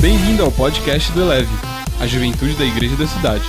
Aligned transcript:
Bem-vindo 0.00 0.42
ao 0.42 0.50
podcast 0.50 1.12
do 1.12 1.20
Eleve, 1.20 1.52
a 2.00 2.06
juventude 2.06 2.56
da 2.56 2.64
igreja 2.64 2.96
da 2.96 3.06
cidade. 3.06 3.44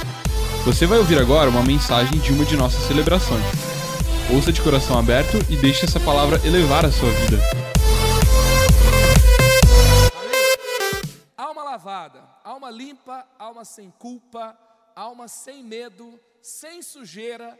Você 0.65 0.85
vai 0.85 0.97
ouvir 0.97 1.17
agora 1.17 1.49
uma 1.49 1.63
mensagem 1.63 2.19
de 2.19 2.33
uma 2.33 2.43
de 2.43 2.57
nossas 2.57 2.83
celebrações. 2.87 3.41
Ouça 4.35 4.51
de 4.51 4.61
coração 4.61 4.99
aberto 4.99 5.37
e 5.49 5.55
deixe 5.55 5.85
essa 5.85 5.97
palavra 5.97 6.45
elevar 6.45 6.85
a 6.85 6.91
sua 6.91 7.09
vida. 7.09 7.37
Alma 11.37 11.63
lavada, 11.63 12.21
alma 12.43 12.69
limpa, 12.69 13.25
alma 13.39 13.63
sem 13.63 13.89
culpa, 13.89 14.53
alma 14.93 15.29
sem 15.29 15.63
medo, 15.63 16.19
sem 16.41 16.81
sujeira. 16.81 17.57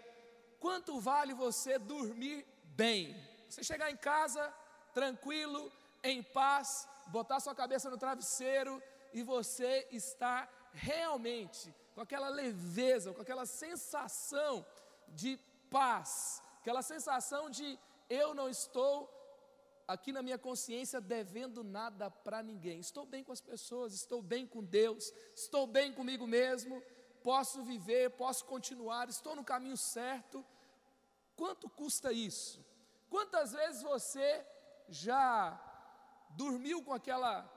Quanto 0.60 1.00
vale 1.00 1.34
você 1.34 1.80
dormir 1.80 2.46
bem? 2.76 3.16
Você 3.48 3.64
chegar 3.64 3.90
em 3.90 3.96
casa 3.96 4.52
tranquilo, 4.94 5.72
em 6.04 6.22
paz, 6.22 6.90
botar 7.08 7.40
sua 7.40 7.56
cabeça 7.56 7.90
no 7.90 7.98
travesseiro 7.98 8.82
e 9.14 9.24
você 9.24 9.88
está 9.92 10.48
realmente 10.74 11.74
com 11.94 12.02
aquela 12.02 12.30
leveza, 12.30 13.14
com 13.14 13.22
aquela 13.22 13.46
sensação 13.46 14.66
de 15.10 15.38
paz, 15.70 16.42
aquela 16.60 16.82
sensação 16.82 17.50
de 17.50 17.78
eu 18.10 18.34
não 18.34 18.50
estou 18.50 19.10
aqui 19.88 20.12
na 20.12 20.22
minha 20.22 20.38
consciência 20.38 21.02
devendo 21.02 21.64
nada 21.64 22.10
para 22.10 22.42
ninguém. 22.42 22.80
Estou 22.80 23.06
bem 23.06 23.24
com 23.24 23.32
as 23.32 23.42
pessoas, 23.42 23.94
estou 23.94 24.22
bem 24.22 24.48
com 24.48 24.64
Deus, 24.64 25.14
estou 25.36 25.68
bem 25.68 25.92
comigo 25.94 26.26
mesmo, 26.26 26.82
posso 27.24 27.64
viver, 27.64 28.12
posso 28.12 28.46
continuar, 28.46 29.10
estou 29.10 29.36
no 29.36 29.44
caminho 29.44 29.78
certo. 29.78 30.46
Quanto 31.36 31.70
custa 31.70 32.12
isso? 32.12 32.64
Quantas 33.10 33.52
vezes 33.52 33.82
você 33.82 34.46
já 34.88 35.60
dormiu 36.36 36.84
com 36.84 36.94
aquela 36.94 37.50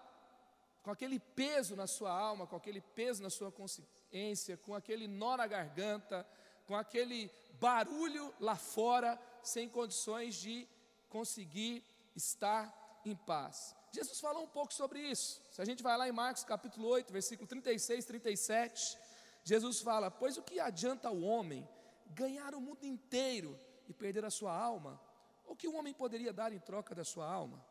com 0.83 0.91
aquele 0.91 1.19
peso 1.19 1.74
na 1.74 1.87
sua 1.87 2.12
alma, 2.12 2.46
com 2.46 2.56
aquele 2.56 2.83
peso 2.83 3.23
na 3.23 3.30
sua 3.30 3.50
consciência, 3.50 4.58
com 4.58 4.75
aquele 4.75 5.08
nó 5.08 5.34
na 5.34 5.47
garganta, 5.47 6.27
com 6.66 6.77
aquele 6.77 7.31
barulho 7.58 8.34
lá 8.39 8.55
fora, 8.55 9.19
sem 9.42 9.66
condições 9.66 10.34
de 10.34 10.69
conseguir 11.08 11.83
estar 12.14 13.00
em 13.03 13.16
paz. 13.16 13.75
Jesus 13.92 14.20
falou 14.20 14.42
um 14.42 14.48
pouco 14.48 14.75
sobre 14.75 15.00
isso. 15.00 15.41
Se 15.50 15.62
a 15.62 15.64
gente 15.64 15.83
vai 15.83 15.97
lá 15.97 16.06
em 16.06 16.12
Marcos 16.12 16.44
capítulo 16.44 16.86
8, 16.88 17.11
versículo 17.11 17.48
36, 17.48 18.05
37, 18.05 18.98
Jesus 19.42 19.81
fala: 19.81 20.11
Pois 20.11 20.36
o 20.36 20.42
que 20.42 20.61
adianta 20.61 21.11
o 21.11 21.22
homem 21.22 21.66
ganhar 22.11 22.55
o 22.55 22.61
mundo 22.61 22.84
inteiro 22.84 23.59
e 23.88 23.94
perder 23.94 24.25
a 24.25 24.31
sua 24.31 24.55
alma? 24.55 25.00
O 25.47 25.56
que 25.56 25.69
o 25.69 25.75
homem 25.77 25.94
poderia 25.94 26.33
dar 26.33 26.53
em 26.53 26.59
troca 26.59 26.94
da 26.94 27.05
sua 27.05 27.31
alma? 27.31 27.64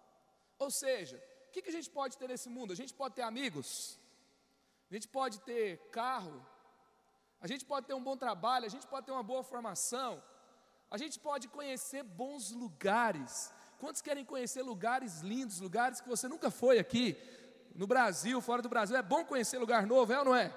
Ou 0.64 0.72
seja, 0.72 1.18
o 1.48 1.52
que, 1.52 1.62
que 1.62 1.72
a 1.74 1.78
gente 1.78 1.90
pode 1.98 2.18
ter 2.20 2.28
nesse 2.34 2.50
mundo? 2.56 2.74
A 2.76 2.80
gente 2.82 2.94
pode 3.00 3.14
ter 3.18 3.26
amigos, 3.32 4.00
a 4.90 4.94
gente 4.96 5.08
pode 5.18 5.38
ter 5.50 5.66
carro, 6.00 6.38
a 7.42 7.48
gente 7.52 7.66
pode 7.72 7.86
ter 7.88 7.96
um 8.00 8.06
bom 8.10 8.16
trabalho, 8.26 8.66
a 8.66 8.74
gente 8.76 8.88
pode 8.88 9.06
ter 9.06 9.12
uma 9.18 9.28
boa 9.32 9.44
formação, 9.44 10.12
a 10.90 10.98
gente 11.02 11.20
pode 11.20 11.48
conhecer 11.48 12.04
bons 12.04 12.52
lugares. 12.64 13.52
Quantos 13.82 14.02
querem 14.02 14.24
conhecer 14.24 14.62
lugares 14.62 15.20
lindos, 15.22 15.60
lugares 15.60 16.00
que 16.00 16.08
você 16.08 16.28
nunca 16.34 16.50
foi 16.50 16.80
aqui, 16.80 17.18
no 17.76 17.88
Brasil, 17.94 18.40
fora 18.40 18.62
do 18.62 18.70
Brasil? 18.70 18.96
É 18.96 19.02
bom 19.02 19.26
conhecer 19.26 19.58
lugar 19.58 19.86
novo, 19.86 20.14
é 20.14 20.20
ou 20.20 20.26
não 20.26 20.36
é? 20.36 20.48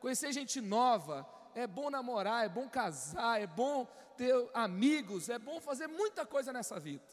Conhecer 0.00 0.32
gente 0.32 0.60
nova, 0.60 1.28
é 1.54 1.66
bom 1.66 1.90
namorar, 1.90 2.46
é 2.46 2.48
bom 2.48 2.68
casar, 2.68 3.40
é 3.40 3.46
bom 3.46 3.86
ter 4.16 4.34
amigos, 4.54 5.28
é 5.28 5.38
bom 5.38 5.60
fazer 5.60 5.86
muita 5.86 6.24
coisa 6.24 6.52
nessa 6.52 6.80
vida. 6.80 7.04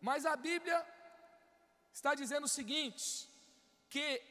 Mas 0.00 0.26
a 0.26 0.36
Bíblia 0.36 0.84
está 1.92 2.14
dizendo 2.14 2.44
o 2.44 2.48
seguinte: 2.48 3.28
que 3.88 4.22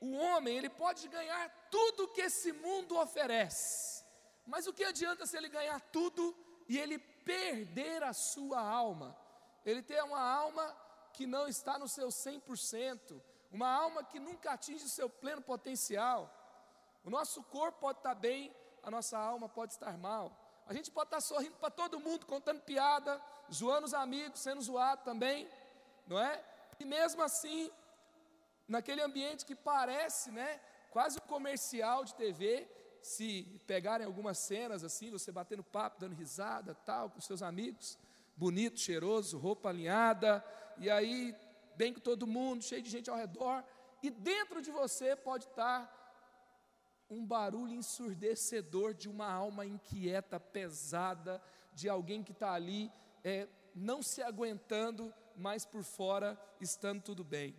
o 0.00 0.12
homem 0.16 0.56
ele 0.56 0.68
pode 0.68 1.08
ganhar 1.08 1.48
tudo 1.70 2.08
que 2.08 2.20
esse 2.20 2.52
mundo 2.52 2.98
oferece, 2.98 4.04
mas 4.46 4.66
o 4.66 4.72
que 4.72 4.84
adianta 4.84 5.26
se 5.26 5.36
ele 5.36 5.48
ganhar 5.48 5.80
tudo 5.80 6.36
e 6.68 6.78
ele 6.78 6.98
perder 6.98 8.02
a 8.02 8.12
sua 8.12 8.60
alma? 8.60 9.16
Ele 9.64 9.82
tem 9.82 10.00
uma 10.02 10.20
alma 10.20 10.76
que 11.12 11.26
não 11.26 11.48
está 11.48 11.78
no 11.78 11.88
seu 11.88 12.08
100%, 12.08 13.20
uma 13.50 13.68
alma 13.68 14.04
que 14.04 14.20
nunca 14.20 14.52
atinge 14.52 14.84
o 14.84 14.88
seu 14.88 15.08
pleno 15.08 15.42
potencial. 15.42 16.30
O 17.04 17.10
nosso 17.10 17.42
corpo 17.44 17.80
pode 17.80 17.98
estar 17.98 18.14
bem, 18.14 18.54
a 18.82 18.90
nossa 18.90 19.18
alma 19.18 19.48
pode 19.48 19.72
estar 19.72 19.96
mal. 19.96 20.30
A 20.66 20.74
gente 20.74 20.90
pode 20.90 21.06
estar 21.08 21.20
sorrindo 21.20 21.56
para 21.56 21.70
todo 21.70 22.00
mundo, 22.00 22.26
contando 22.26 22.60
piada, 22.60 23.20
zoando 23.52 23.86
os 23.86 23.94
amigos, 23.94 24.40
sendo 24.40 24.60
zoado 24.60 25.02
também, 25.04 25.48
não 26.06 26.18
é? 26.18 26.44
E 26.78 26.84
mesmo 26.84 27.22
assim, 27.22 27.70
naquele 28.68 29.02
ambiente 29.02 29.44
que 29.44 29.54
parece, 29.54 30.30
né, 30.30 30.60
quase 30.90 31.18
um 31.18 31.26
comercial 31.26 32.04
de 32.04 32.14
TV, 32.14 32.68
se 33.02 33.60
pegarem 33.66 34.06
algumas 34.06 34.38
cenas 34.38 34.82
assim, 34.82 35.10
você 35.10 35.30
batendo 35.30 35.62
papo, 35.62 36.00
dando 36.00 36.14
risada, 36.14 36.74
tal, 36.74 37.10
com 37.10 37.20
seus 37.20 37.42
amigos, 37.42 37.98
bonito, 38.36 38.80
cheiroso, 38.80 39.38
roupa 39.38 39.68
alinhada, 39.68 40.44
e 40.78 40.90
aí 40.90 41.34
bem 41.76 41.92
com 41.92 42.00
todo 42.00 42.26
mundo, 42.26 42.64
cheio 42.64 42.82
de 42.82 42.90
gente 42.90 43.08
ao 43.08 43.16
redor, 43.16 43.62
e 44.02 44.10
dentro 44.10 44.60
de 44.60 44.70
você 44.70 45.14
pode 45.14 45.44
estar 45.44 45.94
um 47.08 47.24
barulho 47.24 47.72
ensurdecedor 47.72 48.92
de 48.92 49.08
uma 49.08 49.30
alma 49.30 49.64
inquieta, 49.64 50.40
pesada, 50.40 51.40
de 51.72 51.88
alguém 51.88 52.22
que 52.22 52.32
está 52.32 52.52
ali 52.52 52.90
é, 53.22 53.46
não 53.74 54.02
se 54.02 54.22
aguentando, 54.22 55.12
mas 55.36 55.64
por 55.64 55.82
fora 55.82 56.38
estando 56.60 57.02
tudo 57.02 57.24
bem. 57.24 57.54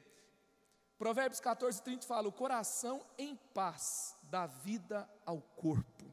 Provérbios 0.97 1.39
14, 1.39 1.81
30 1.83 2.05
fala: 2.07 2.27
O 2.27 2.31
coração 2.31 3.05
em 3.17 3.35
paz 3.53 4.17
dá 4.23 4.45
vida 4.47 5.07
ao 5.25 5.41
corpo. 5.41 6.05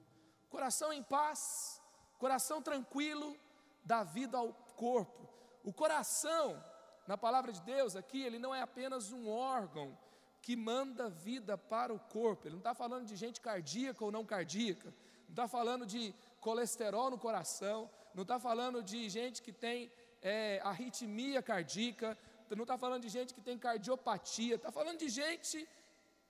Coração 0.51 0.93
em 0.93 1.03
paz, 1.03 1.81
coração 2.19 2.63
tranquilo, 2.63 3.37
dá 3.85 4.05
vida 4.05 4.37
ao 4.39 4.53
corpo. 4.53 5.29
O 5.65 5.73
coração, 5.73 6.63
na 7.07 7.17
palavra 7.17 7.53
de 7.53 7.61
Deus 7.63 7.97
aqui, 7.97 8.23
ele 8.23 8.39
não 8.39 8.55
é 8.55 8.61
apenas 8.61 9.11
um 9.11 9.29
órgão 9.29 9.97
que 10.43 10.55
manda 10.55 11.09
vida 11.09 11.57
para 11.57 11.93
o 11.93 11.99
corpo. 11.99 12.47
Ele 12.47 12.57
não 12.57 12.61
está 12.61 12.75
falando 12.75 13.07
de 13.07 13.17
gente 13.17 13.41
cardíaca 13.41 14.05
ou 14.05 14.13
não 14.13 14.27
cardíaca, 14.27 14.95
não 15.25 15.31
está 15.31 15.49
falando 15.49 15.87
de 15.87 16.15
colesterol 16.39 17.11
no 17.11 17.19
coração, 17.19 17.91
não 18.15 18.23
está 18.23 18.39
falando 18.39 18.83
de 18.83 19.09
gente 19.09 19.41
que 19.41 19.53
tem 19.53 19.91
é, 20.25 20.61
arritmia 20.65 21.43
cardíaca, 21.43 22.19
não 22.57 22.63
está 22.63 22.79
falando 22.79 23.03
de 23.03 23.09
gente 23.09 23.35
que 23.35 23.41
tem 23.41 23.59
cardiopatia, 23.59 24.55
está 24.55 24.71
falando 24.71 24.99
de 24.99 25.09
gente 25.09 25.69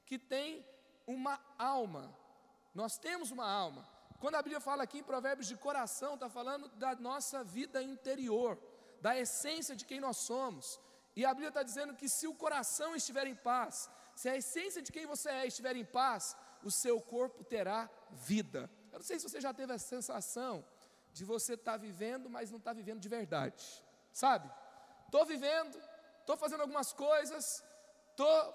que 0.04 0.18
tem 0.18 0.64
uma 1.06 1.38
alma. 1.58 2.04
Nós 2.74 2.98
temos 2.98 3.30
uma 3.30 3.48
alma. 3.48 3.86
Quando 4.18 4.36
a 4.36 4.42
Bíblia 4.42 4.60
fala 4.60 4.82
aqui 4.84 4.98
em 4.98 5.02
Provérbios 5.02 5.46
de 5.46 5.56
coração, 5.56 6.14
está 6.14 6.28
falando 6.28 6.68
da 6.70 6.94
nossa 6.96 7.44
vida 7.44 7.82
interior, 7.82 8.58
da 9.00 9.18
essência 9.18 9.76
de 9.76 9.84
quem 9.84 10.00
nós 10.00 10.16
somos. 10.16 10.80
E 11.14 11.24
a 11.24 11.32
Bíblia 11.34 11.48
está 11.48 11.62
dizendo 11.62 11.94
que 11.94 12.08
se 12.08 12.26
o 12.26 12.34
coração 12.34 12.96
estiver 12.96 13.26
em 13.26 13.34
paz, 13.34 13.90
se 14.16 14.28
a 14.28 14.36
essência 14.36 14.80
de 14.82 14.90
quem 14.90 15.06
você 15.06 15.28
é 15.28 15.46
estiver 15.46 15.76
em 15.76 15.84
paz, 15.84 16.36
o 16.62 16.70
seu 16.70 17.00
corpo 17.00 17.44
terá 17.44 17.90
vida. 18.10 18.70
Eu 18.90 18.98
não 18.98 19.04
sei 19.04 19.18
se 19.18 19.28
você 19.28 19.40
já 19.40 19.52
teve 19.52 19.72
a 19.72 19.78
sensação 19.78 20.64
de 21.12 21.24
você 21.24 21.54
estar 21.54 21.72
tá 21.72 21.78
vivendo, 21.78 22.30
mas 22.30 22.50
não 22.50 22.58
está 22.58 22.72
vivendo 22.72 23.00
de 23.00 23.08
verdade, 23.08 23.83
sabe? 24.14 24.50
Estou 25.06 25.26
vivendo, 25.26 25.76
estou 26.20 26.36
fazendo 26.36 26.62
algumas 26.62 26.92
coisas, 26.92 27.62
estou 28.10 28.54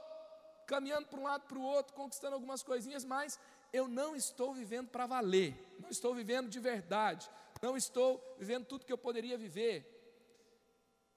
caminhando 0.66 1.08
para 1.08 1.20
um 1.20 1.24
lado 1.24 1.46
para 1.46 1.58
o 1.58 1.62
outro, 1.62 1.94
conquistando 1.94 2.34
algumas 2.34 2.64
coisinhas, 2.64 3.04
mas 3.04 3.40
eu 3.72 3.88
não 3.88 4.16
estou 4.16 4.54
vivendo 4.54 4.90
para 4.90 5.06
valer, 5.06 5.54
não 5.80 5.90
estou 5.90 6.16
vivendo 6.16 6.50
de 6.50 6.60
verdade, 6.60 7.30
não 7.62 7.76
estou 7.76 8.10
vivendo 8.40 8.66
tudo 8.66 8.86
que 8.86 8.94
eu 8.94 8.98
poderia 8.98 9.38
viver. 9.38 9.78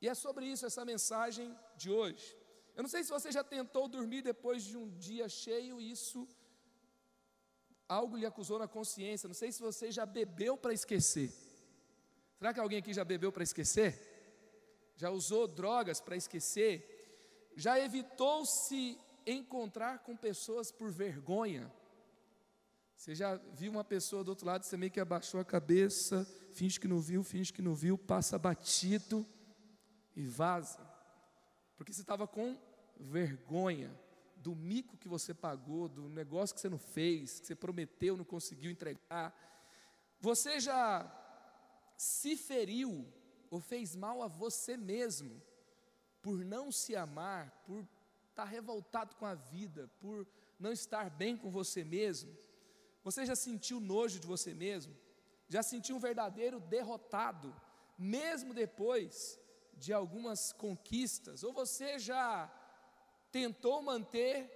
E 0.00 0.08
é 0.08 0.14
sobre 0.14 0.44
isso 0.46 0.66
essa 0.66 0.84
mensagem 0.84 1.56
de 1.76 1.90
hoje. 1.90 2.36
Eu 2.74 2.82
não 2.82 2.90
sei 2.90 3.04
se 3.04 3.10
você 3.10 3.30
já 3.30 3.44
tentou 3.44 3.86
dormir 3.86 4.22
depois 4.22 4.64
de 4.64 4.76
um 4.76 4.88
dia 4.98 5.28
cheio 5.28 5.80
e 5.80 5.92
isso 5.92 6.26
algo 7.88 8.16
lhe 8.16 8.26
acusou 8.26 8.58
na 8.58 8.66
consciência. 8.66 9.28
Não 9.28 9.34
sei 9.34 9.52
se 9.52 9.60
você 9.60 9.92
já 9.92 10.04
bebeu 10.04 10.56
para 10.56 10.72
esquecer. 10.72 11.30
Será 12.38 12.52
que 12.52 12.58
alguém 12.58 12.78
aqui 12.78 12.92
já 12.92 13.04
bebeu 13.04 13.30
para 13.30 13.44
esquecer? 13.44 14.11
Já 15.02 15.10
usou 15.10 15.48
drogas 15.48 16.00
para 16.00 16.16
esquecer? 16.16 17.50
Já 17.56 17.78
evitou 17.78 18.46
se 18.46 18.96
encontrar 19.26 19.98
com 19.98 20.16
pessoas 20.16 20.70
por 20.70 20.90
vergonha? 20.90 21.72
Você 22.96 23.14
já 23.14 23.34
viu 23.52 23.72
uma 23.72 23.82
pessoa 23.82 24.22
do 24.22 24.28
outro 24.28 24.46
lado, 24.46 24.64
você 24.64 24.76
meio 24.76 24.92
que 24.92 25.00
abaixou 25.00 25.40
a 25.40 25.44
cabeça, 25.44 26.24
finge 26.52 26.78
que 26.78 26.86
não 26.86 27.00
viu, 27.00 27.24
finge 27.24 27.52
que 27.52 27.60
não 27.60 27.74
viu, 27.74 27.98
passa 27.98 28.38
batido 28.38 29.26
e 30.14 30.24
vaza 30.24 30.92
porque 31.82 31.92
você 31.92 32.02
estava 32.02 32.28
com 32.28 32.56
vergonha 32.96 33.92
do 34.36 34.54
mico 34.54 34.96
que 34.96 35.08
você 35.08 35.34
pagou, 35.34 35.88
do 35.88 36.08
negócio 36.08 36.54
que 36.54 36.60
você 36.60 36.68
não 36.68 36.78
fez, 36.78 37.40
que 37.40 37.46
você 37.48 37.56
prometeu, 37.56 38.16
não 38.16 38.24
conseguiu 38.24 38.70
entregar. 38.70 39.34
Você 40.20 40.60
já 40.60 41.04
se 41.96 42.36
feriu 42.36 43.04
ou 43.52 43.60
fez 43.60 43.94
mal 43.94 44.22
a 44.22 44.28
você 44.28 44.78
mesmo 44.78 45.30
por 46.22 46.42
não 46.42 46.72
se 46.72 46.96
amar, 46.96 47.50
por 47.66 47.86
está 48.30 48.44
revoltado 48.44 49.14
com 49.16 49.26
a 49.26 49.34
vida, 49.34 49.90
por 50.00 50.26
não 50.58 50.72
estar 50.72 51.10
bem 51.10 51.36
com 51.36 51.50
você 51.50 51.84
mesmo, 51.84 52.34
você 53.04 53.26
já 53.26 53.36
sentiu 53.36 53.78
nojo 53.78 54.18
de 54.18 54.26
você 54.26 54.54
mesmo? 54.54 54.96
Já 55.50 55.62
sentiu 55.62 55.96
um 55.96 55.98
verdadeiro 55.98 56.58
derrotado, 56.60 57.54
mesmo 57.98 58.54
depois 58.54 59.38
de 59.74 59.92
algumas 59.92 60.50
conquistas? 60.54 61.44
Ou 61.44 61.52
você 61.52 61.98
já 61.98 62.50
tentou 63.30 63.82
manter 63.82 64.50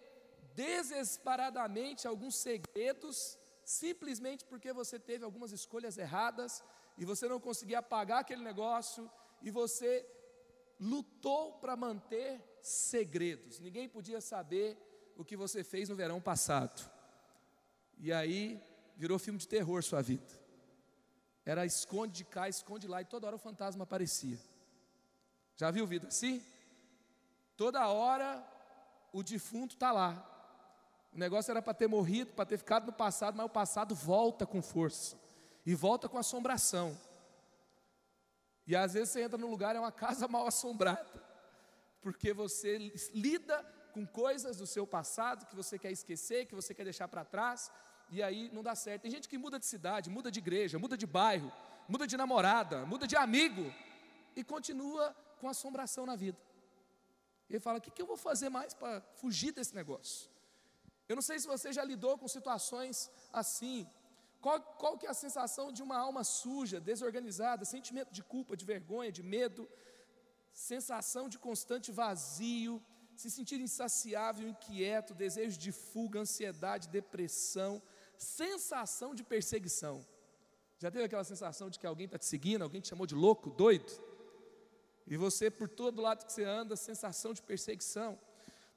desesperadamente 0.55 2.09
alguns 2.09 2.37
segredos, 2.37 3.37
simplesmente 3.63 4.43
porque 4.47 4.73
você 4.73 4.99
teve 4.99 5.23
algumas 5.23 5.53
escolhas 5.53 5.99
erradas 5.99 6.65
e 6.97 7.05
você 7.05 7.29
não 7.29 7.39
conseguia 7.39 7.83
pagar 7.83 8.21
aquele 8.21 8.43
negócio 8.43 9.11
e 9.43 9.51
você 9.51 10.07
lutou 10.81 11.53
para 11.55 11.77
manter 11.77 12.41
segredos. 12.61 13.61
Ninguém 13.61 13.89
podia 13.89 14.21
saber 14.21 14.79
o 15.17 15.25
que 15.25 15.37
você 15.37 15.63
fez 15.63 15.89
no 15.89 15.97
verão 15.97 16.21
passado. 16.21 16.91
E 17.99 18.13
aí 18.13 18.63
virou 18.97 19.19
filme 19.19 19.39
de 19.39 19.47
terror 19.47 19.83
sua 19.83 20.03
vida. 20.03 20.47
Era 21.45 21.65
esconde 21.65 22.13
de 22.15 22.25
cá, 22.25 22.49
esconde 22.49 22.89
lá, 22.89 23.01
e 23.01 23.05
toda 23.05 23.27
hora 23.27 23.37
o 23.37 23.39
fantasma 23.39 23.85
aparecia. 23.85 24.39
Já 25.55 25.71
viu 25.71 25.87
vida 25.87 26.09
assim? 26.09 26.43
Toda 27.57 27.87
hora 27.89 28.45
o 29.13 29.23
defunto 29.23 29.75
está 29.75 29.93
lá. 29.93 30.33
O 31.13 31.19
negócio 31.19 31.51
era 31.51 31.63
para 31.63 31.73
ter 31.73 31.87
morrido, 31.87 32.33
para 32.33 32.45
ter 32.45 32.59
ficado 32.59 32.87
no 32.87 32.93
passado, 32.93 33.37
mas 33.37 33.47
o 33.47 33.51
passado 33.51 33.95
volta 33.95 34.47
com 34.47 34.61
força 34.61 35.26
e 35.67 35.75
volta 35.75 36.09
com 36.09 36.17
assombração. 36.17 36.97
E 38.67 38.75
às 38.77 38.95
vezes 38.95 39.11
você 39.11 39.23
entra 39.23 39.37
num 39.37 39.51
lugar, 39.51 39.75
é 39.75 39.81
uma 39.81 39.93
casa 39.93 40.29
mal 40.29 40.47
assombrada, 40.47 41.23
porque 42.01 42.33
você 42.33 42.79
lida 43.13 43.63
com 43.93 44.07
coisas 44.07 44.57
do 44.59 44.67
seu 44.67 44.87
passado 44.87 45.47
que 45.47 45.57
você 45.57 45.79
quer 45.79 45.91
esquecer, 45.91 46.47
que 46.47 46.55
você 46.55 46.73
quer 46.73 46.85
deixar 46.85 47.09
para 47.09 47.25
trás, 47.25 47.71
e 48.11 48.23
aí 48.23 48.49
não 48.53 48.63
dá 48.63 48.75
certo. 48.75 49.03
Tem 49.03 49.11
gente 49.11 49.29
que 49.29 49.37
muda 49.37 49.59
de 49.59 49.67
cidade, 49.67 50.09
muda 50.09 50.31
de 50.31 50.39
igreja, 50.39 50.79
muda 50.79 50.97
de 50.97 51.07
bairro, 51.07 51.51
muda 51.89 52.07
de 52.07 52.17
namorada, 52.17 52.87
muda 52.87 53.07
de 53.07 53.17
amigo, 53.17 53.73
e 54.37 54.45
continua 54.45 55.15
com 55.41 55.49
assombração 55.49 56.07
na 56.07 56.15
vida. 56.15 56.39
E 57.49 57.55
ele 57.55 57.61
fala: 57.61 57.79
o 57.79 57.81
que, 57.81 57.91
que 57.91 58.03
eu 58.03 58.07
vou 58.07 58.17
fazer 58.17 58.51
mais 58.51 58.75
para 58.75 59.01
fugir 59.17 59.53
desse 59.53 59.75
negócio? 59.75 60.29
Eu 61.09 61.17
não 61.17 61.23
sei 61.23 61.39
se 61.39 61.47
você 61.47 61.73
já 61.73 61.85
lidou 61.85 62.19
com 62.19 62.29
situações 62.29 63.11
assim. 63.33 63.89
Qual, 64.47 64.61
qual 64.81 64.97
que 64.97 65.07
é 65.07 65.11
a 65.11 65.23
sensação 65.25 65.73
de 65.77 65.83
uma 65.83 65.97
alma 65.99 66.23
suja, 66.23 66.79
desorganizada, 66.79 67.65
sentimento 67.65 68.13
de 68.13 68.23
culpa, 68.23 68.57
de 68.57 68.65
vergonha, 68.65 69.11
de 69.11 69.21
medo, 69.21 69.69
sensação 70.53 71.29
de 71.29 71.37
constante 71.37 71.91
vazio, 71.91 72.81
se 73.17 73.29
sentir 73.29 73.59
insaciável, 73.61 74.49
inquieto, 74.49 75.15
desejo 75.15 75.59
de 75.59 75.73
fuga, 75.73 76.21
ansiedade, 76.21 76.87
depressão, 76.87 77.83
sensação 78.17 79.17
de 79.17 79.25
perseguição. 79.25 80.07
Já 80.79 80.93
teve 80.93 81.03
aquela 81.07 81.25
sensação 81.25 81.69
de 81.69 81.81
que 81.81 81.87
alguém 81.93 82.07
está 82.07 82.17
te 82.17 82.27
seguindo, 82.27 82.63
alguém 82.63 82.81
te 82.81 82.87
chamou 82.87 83.05
de 83.05 83.17
louco, 83.17 83.51
doido? 83.51 83.93
E 85.09 85.17
você, 85.17 85.51
por 85.51 85.69
todo 85.69 86.01
lado 86.01 86.25
que 86.25 86.33
você 86.33 86.45
anda, 86.45 86.77
sensação 86.77 87.35
de 87.35 87.43
perseguição. 87.43 88.17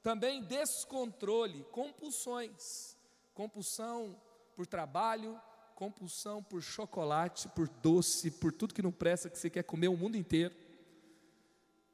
Também 0.02 0.42
descontrole, 0.42 1.62
compulsões. 1.70 2.96
Compulsão 3.32 4.20
por 4.56 4.66
trabalho, 4.66 5.40
compulsão 5.80 6.42
por 6.42 6.62
chocolate, 6.62 7.48
por 7.48 7.66
doce, 7.66 8.30
por 8.30 8.52
tudo 8.52 8.74
que 8.74 8.82
não 8.82 8.92
presta, 8.92 9.30
que 9.30 9.38
você 9.38 9.48
quer 9.48 9.62
comer 9.62 9.88
o 9.88 9.96
mundo 9.96 10.14
inteiro. 10.14 10.54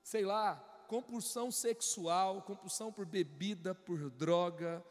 Sei 0.03 0.25
lá, 0.25 0.57
compulsão 0.89 1.53
sexual, 1.53 2.43
compulsão 2.43 2.93
por 2.93 3.07
bebida, 3.07 3.77
por 3.77 4.11
droga, 4.11 4.85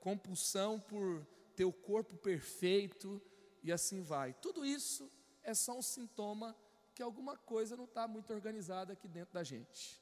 compulsão 0.00 0.78
por 0.78 1.26
ter 1.56 1.64
o 1.64 1.72
corpo 1.72 2.14
perfeito 2.14 3.22
e 3.62 3.72
assim 3.72 4.02
vai. 4.02 4.34
Tudo 4.34 4.66
isso 4.66 5.10
é 5.42 5.54
só 5.54 5.78
um 5.78 5.80
sintoma 5.80 6.54
que 6.94 7.02
alguma 7.02 7.38
coisa 7.38 7.74
não 7.74 7.84
está 7.84 8.06
muito 8.06 8.34
organizada 8.34 8.92
aqui 8.92 9.08
dentro 9.08 9.32
da 9.32 9.42
gente. 9.42 9.98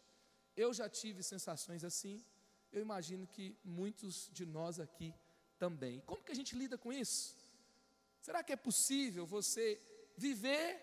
Eu 0.57 0.75
já 0.75 0.89
tive 0.89 1.23
sensações 1.23 1.85
assim, 1.85 2.21
eu 2.73 2.83
imagino 2.83 3.29
que 3.29 3.57
muitos 3.65 4.29
de 4.33 4.45
nós 4.45 4.81
aqui 4.81 5.15
também. 5.57 6.01
Como 6.01 6.25
que 6.25 6.33
a 6.33 6.35
gente 6.35 6.57
lida 6.57 6.77
com 6.77 6.93
isso? 6.93 7.40
Será 8.21 8.43
que 8.43 8.53
é 8.53 8.57
possível 8.57 9.25
você 9.27 9.81
viver, 10.17 10.81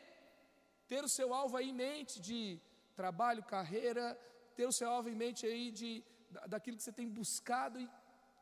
ter 0.88 1.04
o 1.04 1.10
seu 1.10 1.34
alvo 1.34 1.58
aí 1.58 1.70
em 1.70 1.74
mente 1.74 2.20
de 2.20 2.60
trabalho, 2.96 3.44
carreira, 3.44 4.20
ter 4.56 4.66
o 4.66 4.72
seu 4.72 4.90
alvo 4.90 5.10
em 5.10 5.16
mente 5.16 5.46
aí 5.46 5.72
de, 5.72 6.04
daquilo 6.48 6.78
que 6.78 6.84
você 6.84 6.92
tem 6.92 7.08
buscado 7.08 7.80
e 7.80 7.88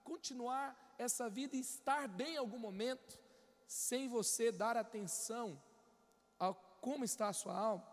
continuar 0.03 0.65
essa 0.97 1.29
vida 1.29 1.55
e 1.55 1.59
estar 1.59 2.07
bem 2.07 2.35
em 2.35 2.37
algum 2.37 2.57
momento, 2.57 3.19
sem 3.67 4.07
você 4.07 4.51
dar 4.51 4.77
atenção 4.77 5.61
a 6.39 6.53
como 6.53 7.03
está 7.03 7.27
a 7.27 7.33
sua 7.33 7.57
alma. 7.57 7.85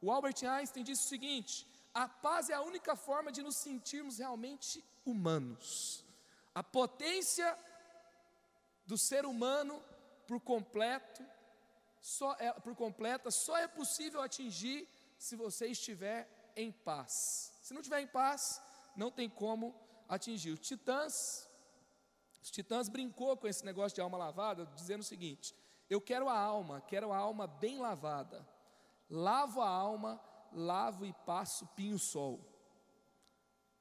O 0.00 0.10
Albert 0.10 0.42
Einstein 0.42 0.84
disse 0.84 1.04
o 1.04 1.08
seguinte: 1.08 1.66
a 1.92 2.08
paz 2.08 2.48
é 2.48 2.54
a 2.54 2.62
única 2.62 2.96
forma 2.96 3.30
de 3.30 3.42
nos 3.42 3.56
sentirmos 3.56 4.18
realmente 4.18 4.84
humanos. 5.04 6.04
A 6.54 6.62
potência 6.62 7.58
do 8.86 8.96
ser 8.96 9.26
humano 9.26 9.82
por 10.30 10.38
completo, 10.38 11.26
só 12.00 12.36
é, 12.38 12.52
por 12.52 12.76
completa, 12.76 13.32
só 13.32 13.56
é 13.58 13.66
possível 13.66 14.22
atingir 14.22 14.88
se 15.18 15.34
você 15.34 15.66
estiver 15.66 16.52
em 16.54 16.70
paz. 16.70 17.52
Se 17.60 17.74
não 17.74 17.80
estiver 17.80 18.00
em 18.00 18.06
paz, 18.06 18.62
não 18.94 19.10
tem 19.10 19.28
como 19.28 19.74
atingir. 20.08 20.52
Os 20.52 20.60
titãs, 20.60 21.50
os 22.40 22.48
titãs 22.48 22.88
brincou 22.88 23.36
com 23.36 23.48
esse 23.48 23.64
negócio 23.64 23.96
de 23.96 24.00
alma 24.00 24.16
lavada, 24.16 24.66
dizendo 24.66 25.00
o 25.00 25.10
seguinte: 25.12 25.52
eu 25.88 26.00
quero 26.00 26.28
a 26.28 26.38
alma, 26.38 26.80
quero 26.80 27.10
a 27.10 27.16
alma 27.16 27.48
bem 27.48 27.80
lavada. 27.80 28.46
Lavo 29.10 29.60
a 29.60 29.68
alma, 29.68 30.20
lavo 30.52 31.04
e 31.04 31.12
passo 31.26 31.66
pinho-sol. 31.74 32.38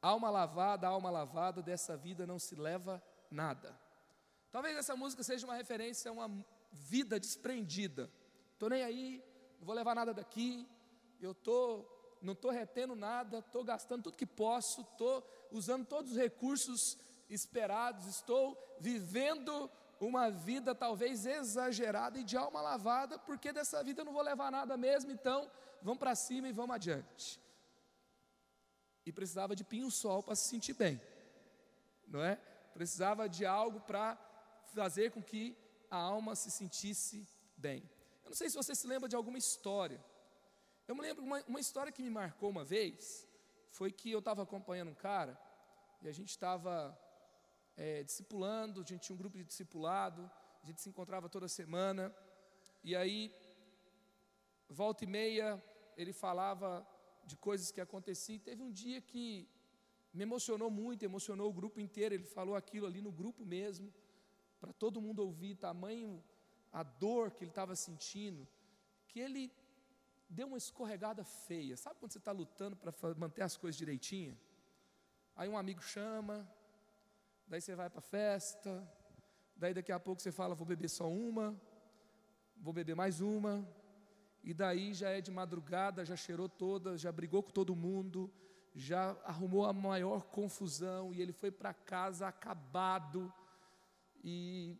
Alma 0.01 0.31
lavada, 0.31 0.87
alma 0.87 1.11
lavada, 1.11 1.61
dessa 1.61 1.95
vida 1.95 2.25
não 2.25 2.39
se 2.39 2.55
leva 2.55 3.03
nada. 3.29 3.79
Talvez 4.51 4.75
essa 4.75 4.95
música 4.95 5.23
seja 5.23 5.45
uma 5.45 5.55
referência 5.55 6.09
a 6.09 6.13
uma 6.13 6.45
vida 6.71 7.19
desprendida. 7.19 8.09
Estou 8.53 8.69
nem 8.69 8.83
aí, 8.83 9.23
não 9.59 9.65
vou 9.65 9.75
levar 9.75 9.95
nada 9.95 10.13
daqui, 10.13 10.67
eu 11.21 11.31
estou 11.31 11.95
não 12.21 12.33
estou 12.33 12.51
retendo 12.51 12.95
nada, 12.95 13.39
estou 13.39 13.63
gastando 13.63 14.03
tudo 14.03 14.17
que 14.17 14.25
posso, 14.25 14.81
estou 14.81 15.25
usando 15.51 15.85
todos 15.85 16.11
os 16.11 16.17
recursos 16.17 16.97
esperados, 17.29 18.07
estou 18.07 18.57
vivendo 18.79 19.71
uma 19.99 20.29
vida 20.29 20.73
talvez 20.75 21.25
exagerada 21.25 22.19
e 22.19 22.23
de 22.23 22.35
alma 22.35 22.61
lavada, 22.61 23.17
porque 23.19 23.53
dessa 23.53 23.83
vida 23.83 24.01
eu 24.01 24.05
não 24.05 24.13
vou 24.13 24.21
levar 24.21 24.51
nada 24.51 24.75
mesmo, 24.75 25.11
então 25.11 25.49
vamos 25.81 25.99
para 25.99 26.15
cima 26.15 26.49
e 26.49 26.53
vamos 26.53 26.75
adiante. 26.75 27.39
E 29.05 29.11
precisava 29.11 29.55
de 29.55 29.63
pinho-sol 29.63 30.21
para 30.21 30.35
se 30.35 30.49
sentir 30.49 30.73
bem, 30.73 31.01
não 32.07 32.21
é? 32.21 32.35
Precisava 32.73 33.27
de 33.27 33.45
algo 33.45 33.79
para 33.81 34.15
fazer 34.73 35.11
com 35.11 35.21
que 35.21 35.57
a 35.89 35.97
alma 35.97 36.35
se 36.35 36.49
sentisse 36.51 37.27
bem. 37.57 37.81
Eu 38.23 38.29
não 38.29 38.35
sei 38.35 38.49
se 38.49 38.55
você 38.55 38.73
se 38.75 38.87
lembra 38.87 39.09
de 39.09 39.15
alguma 39.15 39.37
história 39.37 40.03
eu 40.89 40.95
me 40.95 41.03
lembro 41.03 41.23
uma, 41.23 41.39
uma 41.47 41.59
história 41.59 41.91
que 41.91 42.01
me 42.01 42.09
marcou 42.09 42.49
uma 42.49 42.65
vez, 42.65 43.27
foi 43.69 43.91
que 43.91 44.09
eu 44.09 44.17
estava 44.17 44.41
acompanhando 44.41 44.89
um 44.89 44.95
cara, 44.95 45.39
e 46.01 46.07
a 46.07 46.11
gente 46.11 46.29
estava 46.29 46.99
é, 47.77 48.01
discipulando, 48.01 48.81
a 48.81 48.83
gente 48.83 49.01
tinha 49.01 49.13
um 49.13 49.19
grupo 49.19 49.37
de 49.37 49.43
discipulado, 49.43 50.21
a 50.63 50.65
gente 50.65 50.81
se 50.81 50.89
encontrava 50.89 51.29
toda 51.29 51.47
semana, 51.47 52.11
e 52.83 52.95
aí, 52.95 53.31
volta 54.67 55.03
e 55.03 55.07
meia, 55.07 55.63
ele 55.95 56.11
falava 56.11 56.83
de 57.23 57.37
coisas 57.37 57.69
que 57.69 57.79
aconteciam, 57.79 58.37
e 58.37 58.39
teve 58.39 58.63
um 58.63 58.71
dia 58.71 58.99
que 58.99 59.47
me 60.11 60.23
emocionou 60.23 60.71
muito, 60.71 61.05
emocionou 61.05 61.51
o 61.51 61.53
grupo 61.53 61.79
inteiro, 61.79 62.15
ele 62.15 62.25
falou 62.25 62.55
aquilo 62.55 62.87
ali 62.87 62.99
no 62.99 63.11
grupo 63.11 63.45
mesmo, 63.45 63.93
para 64.59 64.73
todo 64.73 65.01
mundo 65.01 65.19
ouvir, 65.19 65.55
tamanho 65.55 66.23
a 66.71 66.83
dor 66.83 67.31
que 67.31 67.43
ele 67.43 67.51
estava 67.51 67.75
sentindo, 67.75 68.47
que 69.07 69.19
ele 69.19 69.51
deu 70.29 70.47
uma 70.47 70.57
escorregada 70.57 71.23
feia. 71.23 71.75
Sabe 71.75 71.97
quando 71.99 72.11
você 72.11 72.19
está 72.19 72.31
lutando 72.31 72.75
para 72.75 72.93
manter 73.15 73.41
as 73.41 73.57
coisas 73.57 73.77
direitinho? 73.77 74.37
Aí 75.35 75.49
um 75.49 75.57
amigo 75.57 75.81
chama, 75.81 76.47
daí 77.47 77.61
você 77.61 77.75
vai 77.75 77.89
para 77.89 77.99
a 77.99 78.01
festa, 78.01 78.87
daí 79.55 79.73
daqui 79.73 79.91
a 79.91 79.99
pouco 79.99 80.21
você 80.21 80.31
fala, 80.31 80.53
vou 80.53 80.67
beber 80.67 80.89
só 80.89 81.09
uma, 81.09 81.59
vou 82.57 82.73
beber 82.73 82.95
mais 82.95 83.21
uma, 83.21 83.67
e 84.43 84.53
daí 84.53 84.93
já 84.93 85.09
é 85.09 85.21
de 85.21 85.31
madrugada, 85.31 86.05
já 86.05 86.15
cheirou 86.15 86.47
toda, 86.47 86.97
já 86.97 87.11
brigou 87.11 87.41
com 87.41 87.51
todo 87.51 87.75
mundo, 87.75 88.31
já 88.75 89.17
arrumou 89.23 89.65
a 89.65 89.73
maior 89.73 90.25
confusão, 90.25 91.13
e 91.13 91.21
ele 91.21 91.33
foi 91.33 91.51
para 91.51 91.73
casa 91.73 92.27
acabado, 92.27 93.33
e 94.23 94.77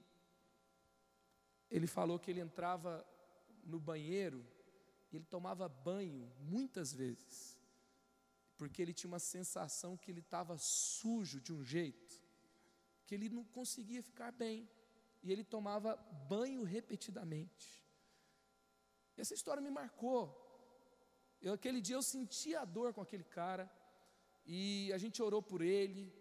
ele 1.70 1.88
falou 1.88 2.20
que 2.20 2.32
ele 2.32 2.42
entrava 2.42 3.06
no 3.64 3.80
banheiro, 3.80 4.46
ele 5.12 5.26
tomava 5.26 5.68
banho 5.68 6.32
muitas 6.40 6.94
vezes. 6.94 7.60
porque 8.60 8.82
ele 8.82 8.94
tinha 8.94 9.08
uma 9.08 9.20
sensação 9.20 9.96
que 9.96 10.12
ele 10.12 10.20
estava 10.20 10.58
sujo 10.58 11.40
de 11.40 11.54
um 11.54 11.64
jeito, 11.64 12.22
que 13.06 13.16
ele 13.16 13.30
não 13.30 13.46
conseguia 13.46 14.04
ficar 14.04 14.34
bem, 14.34 14.70
e 15.24 15.32
ele 15.32 15.46
tomava 15.46 15.96
banho 16.28 16.64
repetidamente. 16.64 17.82
Essa 19.16 19.34
história 19.34 19.62
me 19.62 19.72
marcou. 19.72 20.22
Eu, 21.42 21.54
aquele 21.54 21.80
dia 21.80 21.96
eu 21.96 22.02
senti 22.02 22.54
a 22.54 22.66
dor 22.66 22.94
com 22.94 23.02
aquele 23.02 23.24
cara, 23.24 23.72
e 24.46 24.92
a 24.92 24.98
gente 24.98 25.24
orou 25.24 25.42
por 25.42 25.62
ele, 25.62 26.14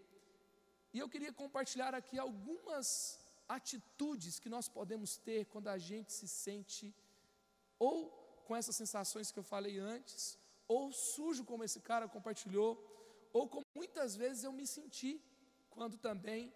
e 0.92 0.98
eu 0.98 1.08
queria 1.08 1.32
compartilhar 1.32 1.94
aqui 1.94 2.18
algumas 2.18 3.18
atitudes 3.48 4.38
que 4.38 4.48
nós 4.48 4.68
podemos 4.68 5.16
ter 5.16 5.46
quando 5.46 5.68
a 5.68 5.78
gente 5.78 6.12
se 6.12 6.28
sente 6.28 6.94
ou 7.78 8.10
com 8.46 8.56
essas 8.56 8.76
sensações 8.76 9.30
que 9.30 9.38
eu 9.38 9.42
falei 9.42 9.78
antes, 9.78 10.38
ou 10.66 10.90
sujo 10.92 11.44
como 11.44 11.64
esse 11.64 11.80
cara 11.80 12.08
compartilhou, 12.08 12.70
ou 13.32 13.48
como 13.48 13.64
muitas 13.74 14.16
vezes 14.16 14.44
eu 14.44 14.52
me 14.52 14.66
senti 14.66 15.22
quando 15.70 15.96
também 15.96 16.52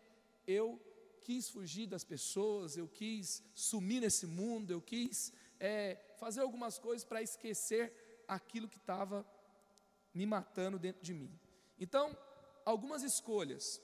eu 0.46 0.80
quis 1.20 1.48
fugir 1.48 1.86
das 1.86 2.02
pessoas, 2.02 2.76
eu 2.76 2.88
quis 2.88 3.42
sumir 3.54 4.00
nesse 4.00 4.26
mundo, 4.26 4.72
eu 4.72 4.80
quis 4.80 5.32
é, 5.60 5.96
fazer 6.18 6.40
algumas 6.40 6.78
coisas 6.78 7.04
para 7.04 7.22
esquecer 7.22 8.24
aquilo 8.26 8.68
que 8.68 8.78
estava 8.78 9.24
me 10.12 10.26
matando 10.26 10.78
dentro 10.78 11.02
de 11.02 11.14
mim. 11.14 11.38
Então, 11.78 12.16
algumas 12.64 13.02
escolhas. 13.02 13.80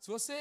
Se 0.00 0.10
você 0.10 0.36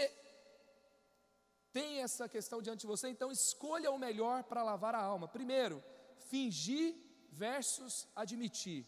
tem 1.71 2.01
essa 2.01 2.27
questão 2.27 2.61
diante 2.61 2.81
de 2.81 2.87
você, 2.87 3.09
então 3.09 3.31
escolha 3.31 3.91
o 3.91 3.99
melhor 3.99 4.43
para 4.43 4.63
lavar 4.63 4.95
a 4.95 5.01
alma. 5.01 5.27
Primeiro, 5.27 5.83
fingir 6.29 6.95
versus 7.31 8.07
admitir. 8.15 8.85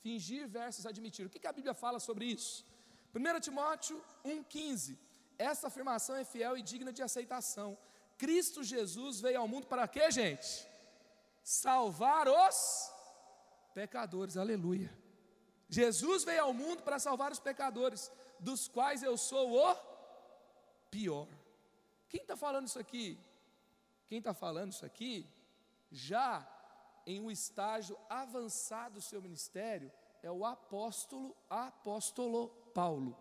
Fingir 0.00 0.48
versus 0.48 0.86
admitir. 0.86 1.26
O 1.26 1.30
que, 1.30 1.38
que 1.38 1.46
a 1.46 1.52
Bíblia 1.52 1.74
fala 1.74 2.00
sobre 2.00 2.24
isso? 2.24 2.64
1 3.14 3.40
Timóteo 3.40 4.02
1,15. 4.24 4.98
Essa 5.38 5.68
afirmação 5.68 6.16
é 6.16 6.24
fiel 6.24 6.56
e 6.56 6.62
digna 6.62 6.92
de 6.92 7.02
aceitação. 7.02 7.76
Cristo 8.16 8.62
Jesus 8.62 9.20
veio 9.20 9.40
ao 9.40 9.48
mundo 9.48 9.66
para 9.66 9.86
quê, 9.86 10.10
gente? 10.10 10.66
Salvar 11.42 12.26
os 12.28 12.90
pecadores. 13.74 14.36
Aleluia. 14.36 14.92
Jesus 15.68 16.24
veio 16.24 16.44
ao 16.44 16.54
mundo 16.54 16.82
para 16.82 16.98
salvar 16.98 17.32
os 17.32 17.40
pecadores, 17.40 18.10
dos 18.38 18.68
quais 18.68 19.02
eu 19.02 19.16
sou 19.16 19.50
o 19.50 19.93
pior. 20.94 21.26
Quem 22.08 22.20
está 22.20 22.36
falando 22.36 22.68
isso 22.68 22.78
aqui? 22.78 23.18
Quem 24.06 24.18
está 24.18 24.32
falando 24.32 24.70
isso 24.70 24.86
aqui, 24.86 25.14
já 25.90 26.32
em 27.04 27.18
um 27.20 27.30
estágio 27.38 27.96
avançado 28.08 28.94
do 28.94 29.00
seu 29.10 29.20
ministério, 29.20 29.90
é 30.22 30.30
o 30.30 30.44
apóstolo, 30.44 31.36
apóstolo 31.50 32.40
Paulo. 32.72 33.12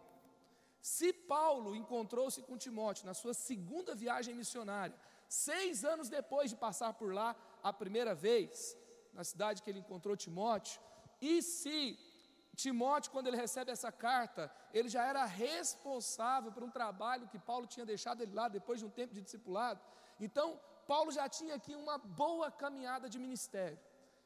Se 0.79 1.11
Paulo 1.11 1.75
encontrou-se 1.75 2.39
com 2.43 2.63
Timóteo 2.65 3.07
na 3.07 3.15
sua 3.15 3.33
segunda 3.33 3.95
viagem 3.95 4.35
missionária, 4.35 4.95
seis 5.27 5.83
anos 5.83 6.09
depois 6.09 6.51
de 6.51 6.55
passar 6.55 6.93
por 6.93 7.11
lá 7.19 7.35
a 7.63 7.73
primeira 7.73 8.13
vez, 8.13 8.77
na 9.13 9.23
cidade 9.23 9.63
que 9.63 9.69
ele 9.71 9.79
encontrou 9.79 10.15
Timóteo, 10.15 10.79
e 11.19 11.41
se 11.41 11.97
Timóteo, 12.55 13.11
quando 13.11 13.27
ele 13.27 13.37
recebe 13.37 13.71
essa 13.71 13.91
carta, 13.91 14.51
ele 14.73 14.87
já 14.87 15.03
era 15.05 15.25
responsável 15.25 16.51
por 16.51 16.63
um 16.63 16.69
trabalho 16.69 17.27
que 17.27 17.39
Paulo 17.39 17.65
tinha 17.65 17.85
deixado 17.85 18.21
ele 18.21 18.33
lá 18.33 18.47
depois 18.47 18.79
de 18.79 18.85
um 18.85 18.89
tempo 18.89 19.13
de 19.13 19.21
discipulado. 19.21 19.81
Então, 20.19 20.59
Paulo 20.87 21.11
já 21.11 21.27
tinha 21.27 21.55
aqui 21.55 21.75
uma 21.75 21.97
boa 21.97 22.51
caminhada 22.51 23.09
de 23.09 23.17
ministério. 23.17 23.79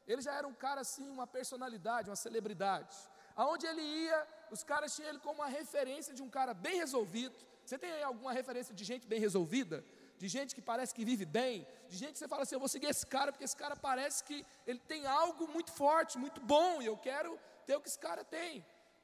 Ele 0.06 0.20
já 0.20 0.34
era 0.34 0.46
um 0.46 0.54
cara 0.54 0.80
assim, 0.80 1.08
uma 1.08 1.26
personalidade, 1.26 2.10
uma 2.10 2.16
celebridade. 2.16 2.96
Aonde 3.36 3.66
ele 3.66 3.82
ia, 3.82 4.26
os 4.50 4.62
caras 4.62 4.94
tinham 4.94 5.08
ele 5.10 5.20
como 5.20 5.40
uma 5.40 5.48
referência 5.48 6.12
de 6.12 6.22
um 6.22 6.28
cara 6.28 6.52
bem 6.52 6.76
resolvido. 6.78 7.36
Você 7.64 7.78
tem 7.78 7.90
aí 7.92 8.02
alguma 8.02 8.32
referência 8.32 8.74
de 8.74 8.84
gente 8.84 9.06
bem 9.06 9.20
resolvida? 9.20 9.84
De 10.18 10.26
gente 10.26 10.54
que 10.54 10.60
parece 10.60 10.94
que 10.94 11.04
vive 11.04 11.24
bem? 11.24 11.66
De 11.88 11.96
gente 11.96 12.12
que 12.12 12.18
você 12.18 12.26
fala 12.26 12.42
assim, 12.42 12.56
eu 12.56 12.58
vou 12.58 12.68
seguir 12.68 12.86
esse 12.86 13.06
cara 13.06 13.30
porque 13.30 13.44
esse 13.44 13.56
cara 13.56 13.76
parece 13.76 14.24
que 14.24 14.44
ele 14.66 14.80
tem 14.80 15.06
algo 15.06 15.46
muito 15.46 15.70
forte, 15.70 16.18
muito 16.18 16.40
bom, 16.40 16.82
e 16.82 16.86
eu 16.86 16.96
quero 16.96 17.38
ter 17.68 17.76
o 17.76 17.82
que 17.82 17.90
esse 17.92 18.02
cara 18.08 18.24
tem. 18.38 18.52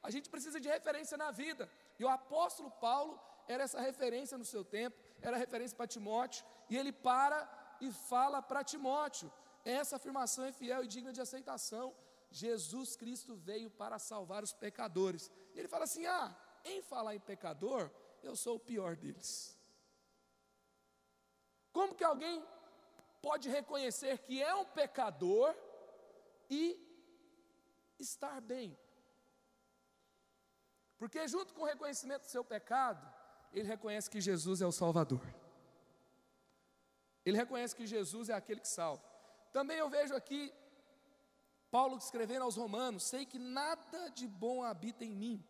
A 0.07 0.09
gente 0.13 0.27
precisa 0.33 0.59
de 0.63 0.69
referência 0.75 1.17
na 1.23 1.29
vida. 1.41 1.63
E 1.99 2.03
o 2.05 2.09
apóstolo 2.19 2.69
Paulo 2.85 3.13
era 3.53 3.63
essa 3.67 3.79
referência 3.89 4.37
no 4.41 4.47
seu 4.53 4.63
tempo, 4.77 4.97
era 5.21 5.43
referência 5.45 5.77
para 5.77 5.93
Timóteo, 5.95 6.43
e 6.69 6.77
ele 6.79 6.91
para 6.91 7.39
e 7.79 7.91
fala 7.91 8.41
para 8.41 8.63
Timóteo. 8.63 9.31
Essa 9.63 9.95
afirmação 9.97 10.45
é 10.45 10.51
fiel 10.51 10.83
e 10.83 10.87
digna 10.87 11.13
de 11.17 11.21
aceitação. 11.21 11.85
Jesus 12.31 12.95
Cristo 12.95 13.35
veio 13.35 13.69
para 13.81 13.97
salvar 13.99 14.43
os 14.43 14.53
pecadores. 14.65 15.31
E 15.53 15.59
ele 15.59 15.67
fala 15.67 15.85
assim: 15.85 16.05
Ah, 16.05 16.35
em 16.63 16.81
falar 16.81 17.15
em 17.15 17.19
pecador, 17.19 17.91
eu 18.23 18.35
sou 18.35 18.55
o 18.55 18.65
pior 18.71 18.95
deles. 18.95 19.29
Como 21.71 21.95
que 21.95 22.03
alguém 22.03 22.43
pode 23.21 23.47
reconhecer 23.49 24.19
que 24.19 24.41
é 24.41 24.53
um 24.55 24.65
pecador 24.65 25.55
e 26.49 26.84
estar 27.99 28.41
bem. 28.41 28.77
Porque, 30.97 31.27
junto 31.27 31.53
com 31.53 31.61
o 31.61 31.65
reconhecimento 31.65 32.23
do 32.23 32.29
seu 32.29 32.43
pecado, 32.43 33.05
ele 33.51 33.67
reconhece 33.67 34.09
que 34.09 34.21
Jesus 34.21 34.61
é 34.61 34.65
o 34.65 34.71
Salvador. 34.71 35.21
Ele 37.25 37.37
reconhece 37.37 37.75
que 37.75 37.87
Jesus 37.87 38.29
é 38.29 38.33
aquele 38.33 38.61
que 38.61 38.67
salva. 38.67 39.03
Também 39.51 39.77
eu 39.77 39.89
vejo 39.89 40.13
aqui 40.13 40.53
Paulo 41.71 41.97
escrevendo 41.97 42.43
aos 42.43 42.55
Romanos: 42.55 43.03
Sei 43.03 43.25
que 43.25 43.39
nada 43.39 44.09
de 44.09 44.27
bom 44.27 44.63
habita 44.63 45.03
em 45.03 45.15
mim, 45.15 45.43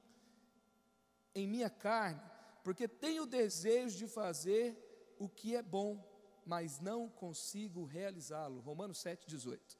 em 1.34 1.48
minha 1.48 1.70
carne, 1.70 2.22
porque 2.64 2.88
tenho 2.88 3.26
desejo 3.26 3.98
de 3.98 4.08
fazer 4.08 5.16
o 5.20 5.28
que 5.28 5.56
é 5.56 5.62
bom, 5.62 6.04
mas 6.46 6.80
não 6.80 7.10
consigo 7.10 7.86
realizá-lo. 7.86 8.62
Romanos 8.62 8.98
7,18. 9.04 9.78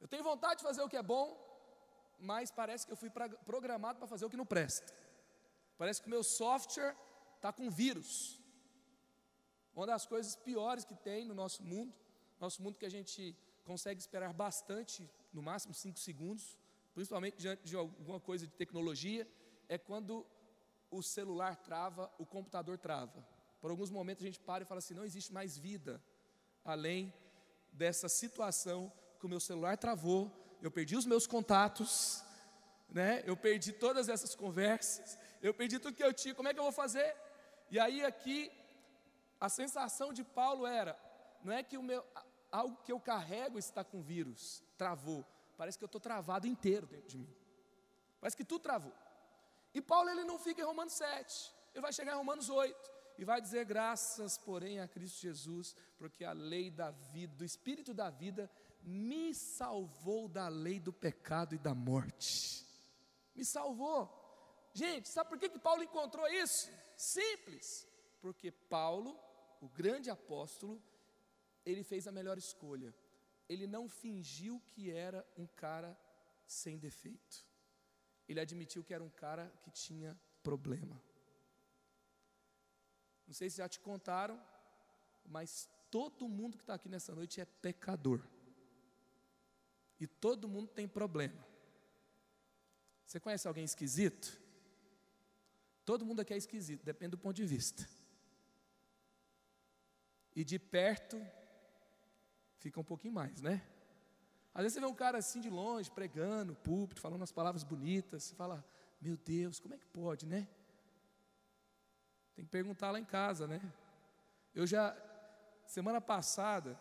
Eu 0.00 0.08
tenho 0.08 0.24
vontade 0.24 0.56
de 0.56 0.62
fazer 0.62 0.82
o 0.82 0.88
que 0.88 0.96
é 0.96 1.02
bom, 1.02 1.49
mas 2.20 2.50
parece 2.50 2.86
que 2.86 2.92
eu 2.92 2.96
fui 2.96 3.10
programado 3.44 3.98
para 3.98 4.06
fazer 4.06 4.24
o 4.24 4.30
que 4.30 4.36
não 4.36 4.46
presta. 4.46 4.92
Parece 5.76 6.00
que 6.00 6.06
o 6.06 6.10
meu 6.10 6.22
software 6.22 6.96
está 7.36 7.52
com 7.52 7.70
vírus. 7.70 8.40
Uma 9.74 9.86
das 9.86 10.04
coisas 10.06 10.36
piores 10.36 10.84
que 10.84 10.94
tem 10.94 11.24
no 11.24 11.34
nosso 11.34 11.62
mundo, 11.62 11.94
nosso 12.38 12.62
mundo 12.62 12.78
que 12.78 12.86
a 12.86 12.90
gente 12.90 13.36
consegue 13.64 14.00
esperar 14.00 14.32
bastante, 14.32 15.08
no 15.32 15.42
máximo 15.42 15.72
cinco 15.72 15.98
segundos, 15.98 16.58
principalmente 16.92 17.36
diante 17.38 17.64
de 17.64 17.76
alguma 17.76 18.20
coisa 18.20 18.46
de 18.46 18.52
tecnologia, 18.52 19.26
é 19.68 19.78
quando 19.78 20.26
o 20.90 21.02
celular 21.02 21.56
trava, 21.56 22.12
o 22.18 22.26
computador 22.26 22.76
trava. 22.76 23.24
Por 23.60 23.70
alguns 23.70 23.90
momentos 23.90 24.24
a 24.24 24.26
gente 24.26 24.40
para 24.40 24.64
e 24.64 24.66
fala 24.66 24.78
assim: 24.78 24.94
não 24.94 25.04
existe 25.04 25.32
mais 25.32 25.56
vida 25.56 26.02
além 26.64 27.12
dessa 27.72 28.08
situação 28.08 28.92
que 29.18 29.26
o 29.26 29.28
meu 29.28 29.40
celular 29.40 29.76
travou 29.76 30.30
eu 30.62 30.70
perdi 30.70 30.96
os 30.96 31.06
meus 31.06 31.26
contatos, 31.26 32.22
né? 32.88 33.22
Eu 33.26 33.36
perdi 33.36 33.72
todas 33.72 34.08
essas 34.08 34.34
conversas, 34.34 35.18
eu 35.42 35.54
perdi 35.54 35.78
tudo 35.78 35.94
que 35.94 36.04
eu 36.04 36.12
tinha. 36.12 36.34
Como 36.34 36.48
é 36.48 36.54
que 36.54 36.58
eu 36.58 36.64
vou 36.64 36.72
fazer? 36.72 37.14
E 37.70 37.78
aí 37.78 38.04
aqui 38.04 38.50
a 39.40 39.48
sensação 39.48 40.12
de 40.12 40.22
Paulo 40.22 40.66
era, 40.66 40.98
não 41.42 41.52
é 41.52 41.62
que 41.62 41.78
o 41.78 41.82
meu 41.82 42.04
algo 42.52 42.76
que 42.84 42.92
eu 42.92 42.98
carrego 42.98 43.58
está 43.58 43.84
com 43.84 44.02
vírus, 44.02 44.62
travou. 44.76 45.24
Parece 45.56 45.78
que 45.78 45.84
eu 45.84 45.86
estou 45.86 46.00
travado 46.00 46.46
inteiro 46.46 46.86
dentro 46.86 47.08
de 47.08 47.18
mim. 47.18 47.32
Parece 48.20 48.36
que 48.36 48.44
tudo 48.44 48.62
travou. 48.62 48.92
E 49.72 49.80
Paulo 49.80 50.10
ele 50.10 50.24
não 50.24 50.38
fica 50.38 50.60
em 50.60 50.64
Romanos 50.64 50.94
7, 50.94 51.52
ele 51.72 51.80
vai 51.80 51.92
chegar 51.92 52.12
em 52.12 52.16
Romanos 52.16 52.48
8 52.50 52.90
e 53.18 53.24
vai 53.24 53.40
dizer 53.40 53.64
graças, 53.64 54.36
porém, 54.36 54.80
a 54.80 54.88
Cristo 54.88 55.20
Jesus, 55.20 55.76
porque 55.96 56.24
a 56.24 56.32
lei 56.32 56.70
da 56.70 56.90
vida, 56.90 57.36
do 57.36 57.44
espírito 57.44 57.94
da 57.94 58.10
vida 58.10 58.50
me 58.82 59.34
salvou 59.34 60.28
da 60.28 60.48
lei 60.48 60.80
do 60.80 60.92
pecado 60.92 61.54
e 61.54 61.58
da 61.58 61.74
morte. 61.74 62.66
Me 63.34 63.44
salvou. 63.44 64.08
Gente, 64.72 65.08
sabe 65.08 65.30
por 65.30 65.38
que, 65.38 65.48
que 65.48 65.58
Paulo 65.58 65.82
encontrou 65.82 66.26
isso? 66.28 66.70
Simples. 66.96 67.86
Porque 68.20 68.50
Paulo, 68.50 69.18
o 69.60 69.68
grande 69.68 70.10
apóstolo, 70.10 70.82
ele 71.64 71.82
fez 71.82 72.06
a 72.06 72.12
melhor 72.12 72.38
escolha. 72.38 72.94
Ele 73.48 73.66
não 73.66 73.88
fingiu 73.88 74.60
que 74.66 74.90
era 74.90 75.26
um 75.36 75.46
cara 75.46 75.98
sem 76.46 76.78
defeito. 76.78 77.44
Ele 78.28 78.40
admitiu 78.40 78.84
que 78.84 78.94
era 78.94 79.02
um 79.02 79.10
cara 79.10 79.52
que 79.62 79.70
tinha 79.70 80.18
problema. 80.42 81.00
Não 83.26 83.34
sei 83.34 83.50
se 83.50 83.58
já 83.58 83.68
te 83.68 83.80
contaram, 83.80 84.40
mas 85.24 85.68
todo 85.90 86.28
mundo 86.28 86.56
que 86.56 86.62
está 86.62 86.74
aqui 86.74 86.88
nessa 86.88 87.14
noite 87.14 87.40
é 87.40 87.44
pecador. 87.44 88.24
E 90.00 90.06
todo 90.06 90.48
mundo 90.48 90.68
tem 90.68 90.88
problema. 90.88 91.46
Você 93.04 93.20
conhece 93.20 93.46
alguém 93.46 93.64
esquisito? 93.64 94.40
Todo 95.84 96.06
mundo 96.06 96.20
aqui 96.20 96.32
é 96.32 96.36
esquisito, 96.36 96.84
depende 96.84 97.10
do 97.10 97.18
ponto 97.18 97.36
de 97.36 97.44
vista. 97.44 97.86
E 100.34 100.42
de 100.44 100.58
perto 100.58 101.20
fica 102.58 102.80
um 102.80 102.84
pouquinho 102.84 103.12
mais, 103.12 103.42
né? 103.42 103.66
Às 104.54 104.62
vezes 104.62 104.74
você 104.74 104.80
vê 104.80 104.86
um 104.86 104.94
cara 104.94 105.18
assim 105.18 105.40
de 105.40 105.50
longe, 105.50 105.90
pregando, 105.90 106.54
púlpito, 106.54 107.00
falando 107.00 107.20
umas 107.20 107.32
palavras 107.32 107.62
bonitas, 107.62 108.24
você 108.24 108.34
fala, 108.34 108.64
meu 109.00 109.16
Deus, 109.16 109.60
como 109.60 109.74
é 109.74 109.78
que 109.78 109.86
pode, 109.86 110.26
né? 110.26 110.48
Tem 112.34 112.44
que 112.44 112.50
perguntar 112.50 112.90
lá 112.90 112.98
em 112.98 113.04
casa, 113.04 113.46
né? 113.46 113.60
Eu 114.54 114.66
já, 114.66 114.96
semana 115.66 116.00
passada, 116.00 116.80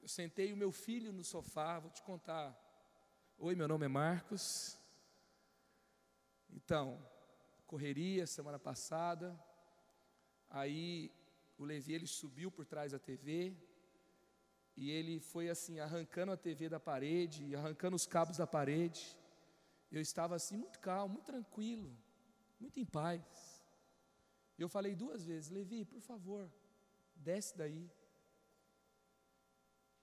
eu 0.00 0.08
sentei 0.08 0.52
o 0.52 0.56
meu 0.56 0.70
filho 0.70 1.12
no 1.12 1.24
sofá, 1.24 1.78
vou 1.78 1.90
te 1.90 2.02
contar. 2.02 2.56
Oi, 3.38 3.54
meu 3.54 3.68
nome 3.68 3.84
é 3.86 3.88
Marcos. 3.88 4.78
Então, 6.50 7.04
correria 7.66 8.26
semana 8.26 8.58
passada. 8.58 9.38
Aí 10.48 11.12
o 11.58 11.64
Levi 11.64 11.92
ele 11.92 12.06
subiu 12.06 12.50
por 12.50 12.64
trás 12.64 12.92
da 12.92 12.98
TV 12.98 13.54
e 14.76 14.90
ele 14.90 15.18
foi 15.20 15.48
assim 15.48 15.80
arrancando 15.80 16.32
a 16.32 16.36
TV 16.36 16.68
da 16.68 16.78
parede, 16.78 17.54
arrancando 17.56 17.96
os 17.96 18.06
cabos 18.06 18.36
da 18.36 18.46
parede. 18.46 19.18
Eu 19.90 20.00
estava 20.00 20.34
assim 20.36 20.56
muito 20.56 20.78
calmo, 20.80 21.14
muito 21.14 21.26
tranquilo, 21.26 21.96
muito 22.60 22.78
em 22.78 22.84
paz. 22.84 23.22
Eu 24.58 24.68
falei 24.68 24.94
duas 24.94 25.24
vezes: 25.24 25.50
Levi, 25.50 25.84
por 25.84 26.00
favor, 26.00 26.50
desce 27.14 27.56
daí. 27.56 27.90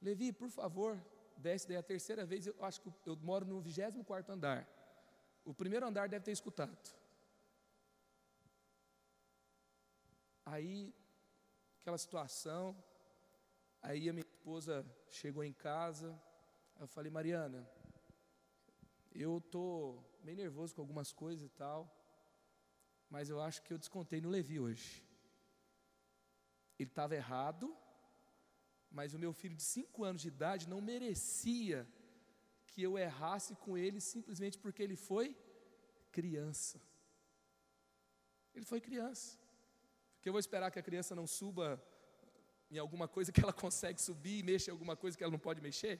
Levi, 0.03 0.33
por 0.33 0.50
favor, 0.50 1.01
desce 1.38 1.65
daí. 1.67 1.77
A 1.77 1.83
terceira 1.83 2.25
vez, 2.25 2.45
eu 2.45 2.55
acho 2.62 2.81
que 2.81 3.10
eu 3.10 3.15
moro 3.15 3.45
no 3.45 3.62
24 3.62 4.33
andar. 4.33 4.67
O 5.45 5.53
primeiro 5.53 5.86
andar 5.86 6.10
deve 6.10 6.25
ter 6.25 6.33
escutado. 6.33 6.77
Aí, 10.45 10.93
aquela 11.79 11.98
situação, 11.98 12.75
aí 13.81 14.10
a 14.10 14.13
minha 14.13 14.25
esposa 14.25 14.86
chegou 15.10 15.41
em 15.41 15.53
casa, 15.53 16.22
eu 16.81 16.88
falei, 16.88 17.10
Mariana, 17.10 17.65
eu 19.13 19.38
estou 19.38 20.03
meio 20.22 20.38
nervoso 20.38 20.75
com 20.75 20.81
algumas 20.81 21.13
coisas 21.13 21.45
e 21.45 21.50
tal, 21.50 21.89
mas 23.10 23.29
eu 23.29 23.39
acho 23.39 23.62
que 23.62 23.74
eu 23.74 23.77
descontei 23.77 24.19
no 24.19 24.29
Levi 24.29 24.60
hoje. 24.60 25.01
Ele 26.77 26.89
estava 26.89 27.15
errado, 27.15 27.74
mas 28.93 29.13
o 29.15 29.19
meu 29.19 29.33
filho 29.33 29.55
de 29.55 29.63
cinco 29.63 30.03
anos 30.03 30.21
de 30.21 30.27
idade 30.27 30.69
não 30.69 30.79
merecia 30.79 31.88
que 32.67 32.81
eu 32.81 32.97
errasse 32.97 33.55
com 33.55 33.77
ele 33.77 34.00
simplesmente 34.00 34.57
porque 34.57 34.81
ele 34.83 34.95
foi 34.95 35.35
criança. 36.12 36.79
Ele 38.53 38.65
foi 38.65 38.79
criança. 38.79 39.39
Porque 40.13 40.29
eu 40.29 40.33
vou 40.33 40.39
esperar 40.39 40.69
que 40.71 40.79
a 40.79 40.83
criança 40.83 41.15
não 41.15 41.25
suba 41.25 41.83
em 42.69 42.77
alguma 42.77 43.07
coisa 43.07 43.31
que 43.31 43.41
ela 43.41 43.51
consegue 43.65 44.00
subir 44.00 44.39
e 44.39 44.43
mexa 44.43 44.69
em 44.69 44.73
alguma 44.73 44.95
coisa 44.95 45.17
que 45.17 45.23
ela 45.23 45.31
não 45.31 45.39
pode 45.39 45.59
mexer? 45.59 46.00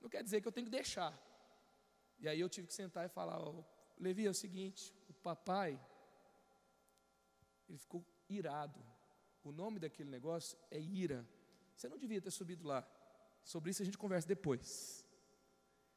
Não 0.00 0.10
quer 0.10 0.22
dizer 0.22 0.42
que 0.42 0.48
eu 0.48 0.52
tenho 0.52 0.66
que 0.66 0.70
deixar. 0.70 1.12
E 2.18 2.28
aí 2.28 2.38
eu 2.38 2.48
tive 2.48 2.66
que 2.66 2.74
sentar 2.74 3.06
e 3.06 3.08
falar, 3.08 3.42
oh, 3.42 3.64
Levi, 3.98 4.26
é 4.26 4.30
o 4.30 4.34
seguinte, 4.34 4.94
o 5.08 5.14
papai, 5.14 5.80
ele 7.68 7.78
ficou 7.78 8.04
irado. 8.28 8.78
O 9.42 9.50
nome 9.50 9.78
daquele 9.78 10.10
negócio 10.10 10.58
é 10.70 10.78
ira. 10.78 11.26
Você 11.74 11.88
não 11.88 11.98
devia 11.98 12.20
ter 12.20 12.30
subido 12.30 12.66
lá. 12.66 12.86
Sobre 13.42 13.70
isso 13.70 13.82
a 13.82 13.84
gente 13.84 13.98
conversa 13.98 14.26
depois. 14.26 15.04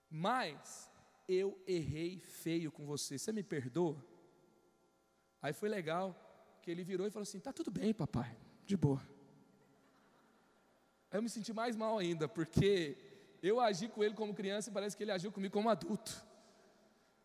Mas 0.10 0.92
eu 1.28 1.62
errei 1.68 2.20
feio 2.20 2.72
com 2.72 2.86
você. 2.86 3.18
Você 3.18 3.32
me 3.32 3.44
perdoa? 3.44 4.04
Aí 5.42 5.54
foi 5.54 5.70
legal 5.70 6.16
que 6.62 6.72
ele 6.72 6.84
virou 6.84 7.08
e 7.08 7.12
falou 7.12 7.24
assim: 7.24 7.40
"Tá 7.40 7.54
tudo 7.54 7.72
bem, 7.72 7.94
papai. 7.94 8.36
De 8.66 8.76
boa". 8.76 9.02
Aí 11.10 11.18
eu 11.18 11.22
me 11.22 11.30
senti 11.30 11.54
mais 11.54 11.76
mal 11.76 11.98
ainda, 11.98 12.28
porque 12.28 12.98
eu 13.42 13.60
agi 13.60 13.88
com 13.88 14.04
ele 14.04 14.14
como 14.14 14.34
criança 14.34 14.70
e 14.70 14.74
parece 14.74 14.96
que 14.96 15.04
ele 15.04 15.12
agiu 15.12 15.32
comigo 15.32 15.54
como 15.54 15.70
adulto. 15.70 16.26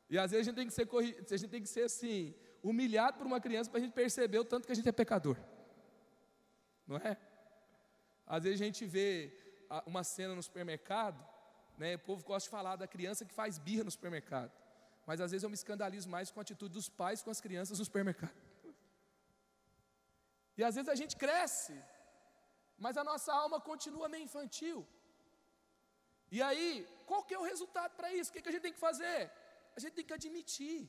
E 0.09 0.19
às 0.19 0.31
vezes 0.31 0.47
a 0.47 0.51
gente 0.51 0.57
tem 0.57 0.67
que 0.67 0.73
ser, 0.73 0.89
a 1.35 1.37
gente 1.37 1.51
tem 1.51 1.63
que 1.63 1.69
ser 1.69 1.85
assim, 1.85 2.35
humilhado 2.63 3.19
por 3.19 3.27
uma 3.27 3.41
criança 3.41 3.71
para 3.71 3.79
a 3.81 3.83
gente 3.83 3.93
perceber 3.93 4.39
o 4.39 4.45
tanto 4.45 4.67
que 4.67 4.73
a 4.73 4.75
gente 4.75 4.89
é 4.89 4.93
pecador. 4.93 5.37
Não 6.87 6.97
é? 6.97 7.17
Às 8.35 8.45
vezes 8.45 8.61
a 8.63 8.65
gente 8.65 8.85
vê 8.97 9.09
uma 9.93 10.03
cena 10.03 10.35
no 10.39 10.43
supermercado, 10.49 11.19
né, 11.81 11.97
o 11.97 12.05
povo 12.09 12.25
gosta 12.31 12.47
de 12.47 12.55
falar 12.57 12.77
da 12.83 12.87
criança 12.95 13.27
que 13.29 13.35
faz 13.41 13.59
birra 13.67 13.85
no 13.89 13.93
supermercado. 13.97 14.53
Mas 15.09 15.21
às 15.25 15.31
vezes 15.33 15.45
eu 15.45 15.51
me 15.55 15.59
escandalizo 15.61 16.09
mais 16.15 16.31
com 16.31 16.41
a 16.41 16.45
atitude 16.47 16.73
dos 16.79 16.89
pais 17.01 17.23
com 17.25 17.31
as 17.35 17.43
crianças 17.47 17.79
no 17.79 17.85
supermercado. 17.85 18.41
E 20.59 20.65
às 20.69 20.75
vezes 20.77 20.89
a 20.95 20.99
gente 21.01 21.15
cresce, 21.25 21.77
mas 22.85 22.97
a 23.03 23.05
nossa 23.11 23.31
alma 23.43 23.61
continua 23.71 24.09
meio 24.15 24.25
infantil. 24.25 24.79
E 26.31 26.41
aí, 26.49 26.67
qual 27.09 27.23
que 27.27 27.35
é 27.35 27.39
o 27.39 27.49
resultado 27.53 27.93
para 27.99 28.15
isso? 28.19 28.31
O 28.31 28.33
que, 28.33 28.43
que 28.43 28.49
a 28.49 28.53
gente 28.53 28.67
tem 28.69 28.77
que 28.79 28.87
fazer? 28.89 29.31
A 29.77 29.81
gente 29.83 29.95
tem 29.99 30.07
que 30.09 30.19
admitir. 30.21 30.81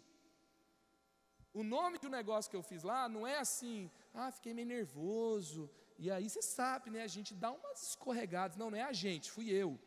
O 1.53 1.63
nome 1.75 1.97
do 2.05 2.09
negócio 2.19 2.49
que 2.51 2.59
eu 2.61 2.65
fiz 2.71 2.83
lá 2.83 3.01
não 3.15 3.25
é 3.27 3.37
assim, 3.45 3.91
ah, 4.13 4.31
fiquei 4.31 4.53
meio 4.53 4.69
nervoso, 4.77 5.69
e 5.97 6.09
aí 6.11 6.29
você 6.29 6.41
sabe, 6.41 6.89
né? 6.89 7.03
A 7.03 7.07
gente 7.07 7.33
dá 7.33 7.51
umas 7.51 7.81
escorregadas. 7.89 8.57
Não, 8.57 8.69
não 8.69 8.77
é 8.77 8.83
a 8.83 8.93
gente, 8.93 9.31
fui 9.31 9.49
eu. 9.49 9.79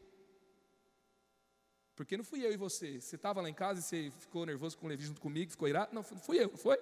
Porque 1.94 2.16
não 2.16 2.24
fui 2.24 2.44
eu 2.44 2.52
e 2.52 2.56
você. 2.56 3.00
Você 3.00 3.16
estava 3.16 3.40
lá 3.40 3.48
em 3.48 3.54
casa 3.54 3.80
e 3.80 3.82
você 3.82 4.12
ficou 4.18 4.44
nervoso 4.44 4.76
com 4.76 4.86
o 4.86 4.88
Levi 4.88 5.04
junto 5.04 5.20
comigo, 5.20 5.50
ficou 5.50 5.66
irado? 5.66 5.94
Não, 5.94 6.02
fui 6.02 6.38
eu, 6.38 6.56
foi? 6.56 6.78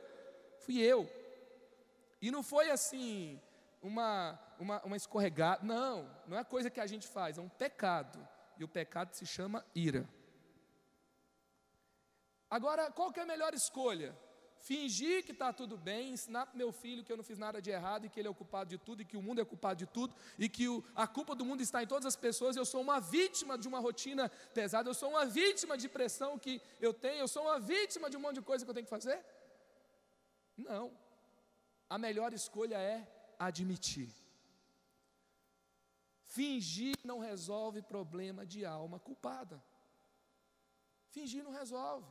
Fui 0.59 0.79
eu. 0.79 1.09
E 2.21 2.31
não 2.31 2.43
foi 2.43 2.71
assim, 2.71 3.41
uma, 3.81 4.39
uma, 4.59 4.83
uma 4.83 4.97
escorregada. 4.97 5.65
Não, 5.65 6.11
não 6.27 6.39
é 6.39 6.43
coisa 6.43 6.71
que 6.71 6.81
a 6.81 6.87
gente 6.87 7.07
faz, 7.07 7.39
é 7.39 7.41
um 7.41 7.49
pecado. 7.49 8.27
E 8.59 8.65
o 8.65 8.69
pecado 8.69 9.15
se 9.15 9.27
chama 9.27 9.65
ira. 9.75 10.09
Agora, 12.51 12.91
qual 12.91 13.13
que 13.13 13.21
é 13.21 13.23
a 13.23 13.27
melhor 13.27 13.53
escolha? 13.55 14.17
Fingir 14.69 15.23
que 15.27 15.33
está 15.33 15.53
tudo 15.53 15.77
bem, 15.77 16.13
ensinar 16.13 16.47
para 16.47 16.57
meu 16.57 16.73
filho 16.73 17.05
que 17.05 17.13
eu 17.13 17.19
não 17.19 17.27
fiz 17.31 17.39
nada 17.39 17.61
de 17.61 17.71
errado 17.71 18.07
e 18.07 18.09
que 18.09 18.19
ele 18.19 18.29
é 18.29 18.31
o 18.31 18.41
culpado 18.43 18.71
de 18.71 18.79
tudo 18.79 19.03
e 19.03 19.05
que 19.05 19.17
o 19.21 19.23
mundo 19.27 19.41
é 19.43 19.45
culpado 19.45 19.79
de 19.85 19.87
tudo 19.97 20.17
e 20.39 20.49
que 20.49 20.67
o, 20.67 20.83
a 20.95 21.07
culpa 21.07 21.35
do 21.35 21.45
mundo 21.45 21.61
está 21.61 21.83
em 21.83 21.87
todas 21.87 22.07
as 22.07 22.17
pessoas. 22.17 22.57
Eu 22.57 22.65
sou 22.65 22.81
uma 22.81 22.99
vítima 22.99 23.59
de 23.59 23.69
uma 23.69 23.79
rotina 23.79 24.31
pesada, 24.59 24.89
eu 24.89 24.95
sou 24.95 25.11
uma 25.11 25.27
vítima 25.27 25.77
de 25.77 25.89
pressão 25.97 26.39
que 26.39 26.63
eu 26.81 26.95
tenho, 26.95 27.21
eu 27.21 27.29
sou 27.29 27.43
uma 27.43 27.59
vítima 27.61 28.09
de 28.09 28.17
um 28.17 28.21
monte 28.21 28.37
de 28.37 28.43
coisa 28.43 28.65
que 28.65 28.71
eu 28.71 28.75
tenho 28.75 28.87
que 28.87 28.97
fazer. 28.99 29.23
Não. 30.57 30.91
A 31.89 31.99
melhor 31.99 32.33
escolha 32.33 32.79
é 32.79 33.07
admitir. 33.39 34.11
Fingir 36.25 36.97
não 37.05 37.19
resolve 37.19 37.83
problema 37.83 38.47
de 38.47 38.65
alma 38.65 38.99
culpada. 38.99 39.63
Fingir 41.11 41.45
não 41.45 41.53
resolve. 41.53 42.09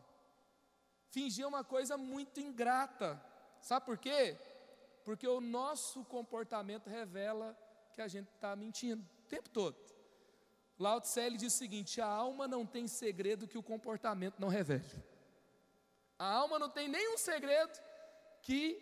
Fingir 1.14 1.46
é 1.46 1.48
uma 1.48 1.64
coisa 1.64 1.96
muito 1.96 2.40
ingrata. 2.40 3.24
Sabe 3.62 3.86
por 3.86 4.00
quê? 4.00 4.36
Porque 5.06 5.28
o 5.28 5.40
nosso 5.40 6.04
comportamento 6.06 6.90
revela 6.90 7.56
que 7.94 8.02
a 8.02 8.08
gente 8.08 8.30
está 8.30 8.56
mentindo 8.56 9.04
o 9.04 9.28
tempo 9.30 9.48
todo. 9.48 9.78
Lao 10.80 11.00
Tse 11.00 11.30
diz 11.38 11.54
o 11.54 11.56
seguinte: 11.56 12.02
a 12.02 12.08
alma 12.08 12.48
não 12.48 12.66
tem 12.66 12.88
segredo 12.88 13.48
que 13.48 13.60
o 13.60 13.62
comportamento 13.62 14.40
não 14.40 14.48
revele. 14.48 15.04
A 16.18 16.26
alma 16.26 16.58
não 16.58 16.68
tem 16.68 16.88
nenhum 16.88 17.16
segredo 17.16 17.80
que 18.42 18.82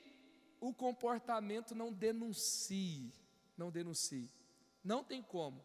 o 0.61 0.73
comportamento 0.73 1.75
não 1.75 1.91
denuncie. 1.91 3.13
Não 3.57 3.69
denuncie. 3.69 4.31
Não 4.81 5.03
tem 5.03 5.21
como. 5.21 5.61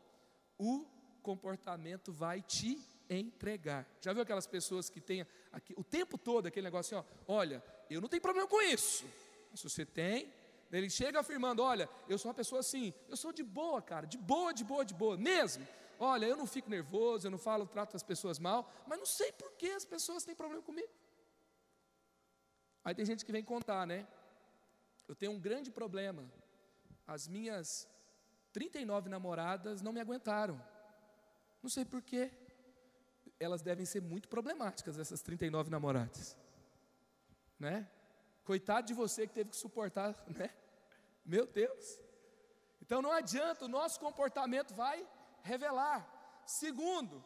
O 0.59 0.85
comportamento 1.22 2.12
vai 2.12 2.42
te 2.42 2.85
entregar. 3.09 3.87
Já 4.01 4.12
viu 4.12 4.23
aquelas 4.23 4.47
pessoas 4.47 4.90
que 4.90 5.01
têm 5.01 5.27
aqui, 5.53 5.75
o 5.77 5.85
tempo 5.85 6.19
todo 6.19 6.47
aquele 6.47 6.64
negócio 6.64 6.99
assim, 6.99 7.07
ó, 7.29 7.33
olha, 7.33 7.62
eu 7.88 8.01
não 8.01 8.09
tenho 8.09 8.23
problema 8.23 8.49
com 8.49 8.61
isso. 8.61 9.05
Se 9.55 9.69
você 9.69 9.87
tem, 9.87 10.33
ele 10.71 10.90
chega 10.90 11.21
afirmando, 11.21 11.62
olha, 11.62 11.88
eu 12.09 12.19
sou 12.19 12.29
uma 12.29 12.35
pessoa 12.35 12.61
assim, 12.61 12.92
eu 13.09 13.16
sou 13.16 13.33
de 13.33 13.42
boa, 13.42 13.81
cara, 13.81 14.07
de 14.07 14.19
boa, 14.19 14.53
de 14.53 14.64
boa, 14.64 14.85
de 14.85 14.95
boa, 14.95 15.16
mesmo. 15.16 15.66
Olha, 15.99 16.27
eu 16.27 16.37
não 16.37 16.47
fico 16.47 16.69
nervoso, 16.69 17.27
eu 17.27 17.31
não 17.31 17.38
falo, 17.38 17.66
trato 17.66 17.97
as 17.97 18.03
pessoas 18.03 18.38
mal, 18.38 18.71
mas 18.87 18.99
não 18.99 19.07
sei 19.07 19.33
por 19.33 19.53
que 19.53 19.71
as 19.71 19.85
pessoas 19.85 20.25
têm 20.25 20.35
problema 20.35 20.62
comigo. 20.62 20.92
Aí 22.85 22.95
tem 22.95 23.05
gente 23.05 23.25
que 23.25 23.33
vem 23.33 23.42
contar, 23.42 23.87
né? 23.87 24.07
Eu 25.09 25.14
tenho 25.14 25.33
um 25.33 25.40
grande 25.40 25.71
problema. 25.71 26.25
As 27.07 27.27
minhas 27.27 27.88
39 28.53 29.09
namoradas 29.09 29.81
não 29.81 29.92
me 29.92 30.01
aguentaram. 30.01 30.61
Não 31.62 31.71
sei 31.71 31.85
por 31.85 32.03
quê 32.03 32.31
elas 33.38 33.62
devem 33.62 33.84
ser 33.84 34.02
muito 34.02 34.28
problemáticas, 34.28 34.98
essas 34.98 35.22
39 35.22 35.70
namoradas. 35.70 36.36
Né? 37.58 37.88
Coitado 38.44 38.86
de 38.86 38.94
você 38.94 39.26
que 39.26 39.34
teve 39.34 39.50
que 39.50 39.56
suportar, 39.56 40.14
né? 40.28 40.54
Meu 41.24 41.46
Deus. 41.46 42.00
Então 42.80 43.02
não 43.02 43.10
adianta, 43.10 43.64
o 43.64 43.68
nosso 43.68 43.98
comportamento 43.98 44.74
vai 44.74 45.06
revelar. 45.42 46.06
Segundo, 46.46 47.24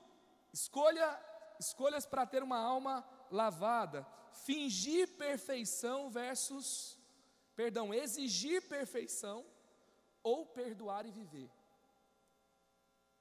escolha 0.52 1.18
escolhas 1.60 2.06
para 2.06 2.26
ter 2.26 2.42
uma 2.42 2.58
alma 2.58 3.06
lavada. 3.30 4.06
Fingir 4.32 5.16
perfeição 5.16 6.10
versus, 6.10 6.98
perdão, 7.54 7.92
exigir 7.92 8.66
perfeição 8.66 9.44
ou 10.22 10.46
perdoar 10.46 11.06
e 11.06 11.10
viver. 11.10 11.50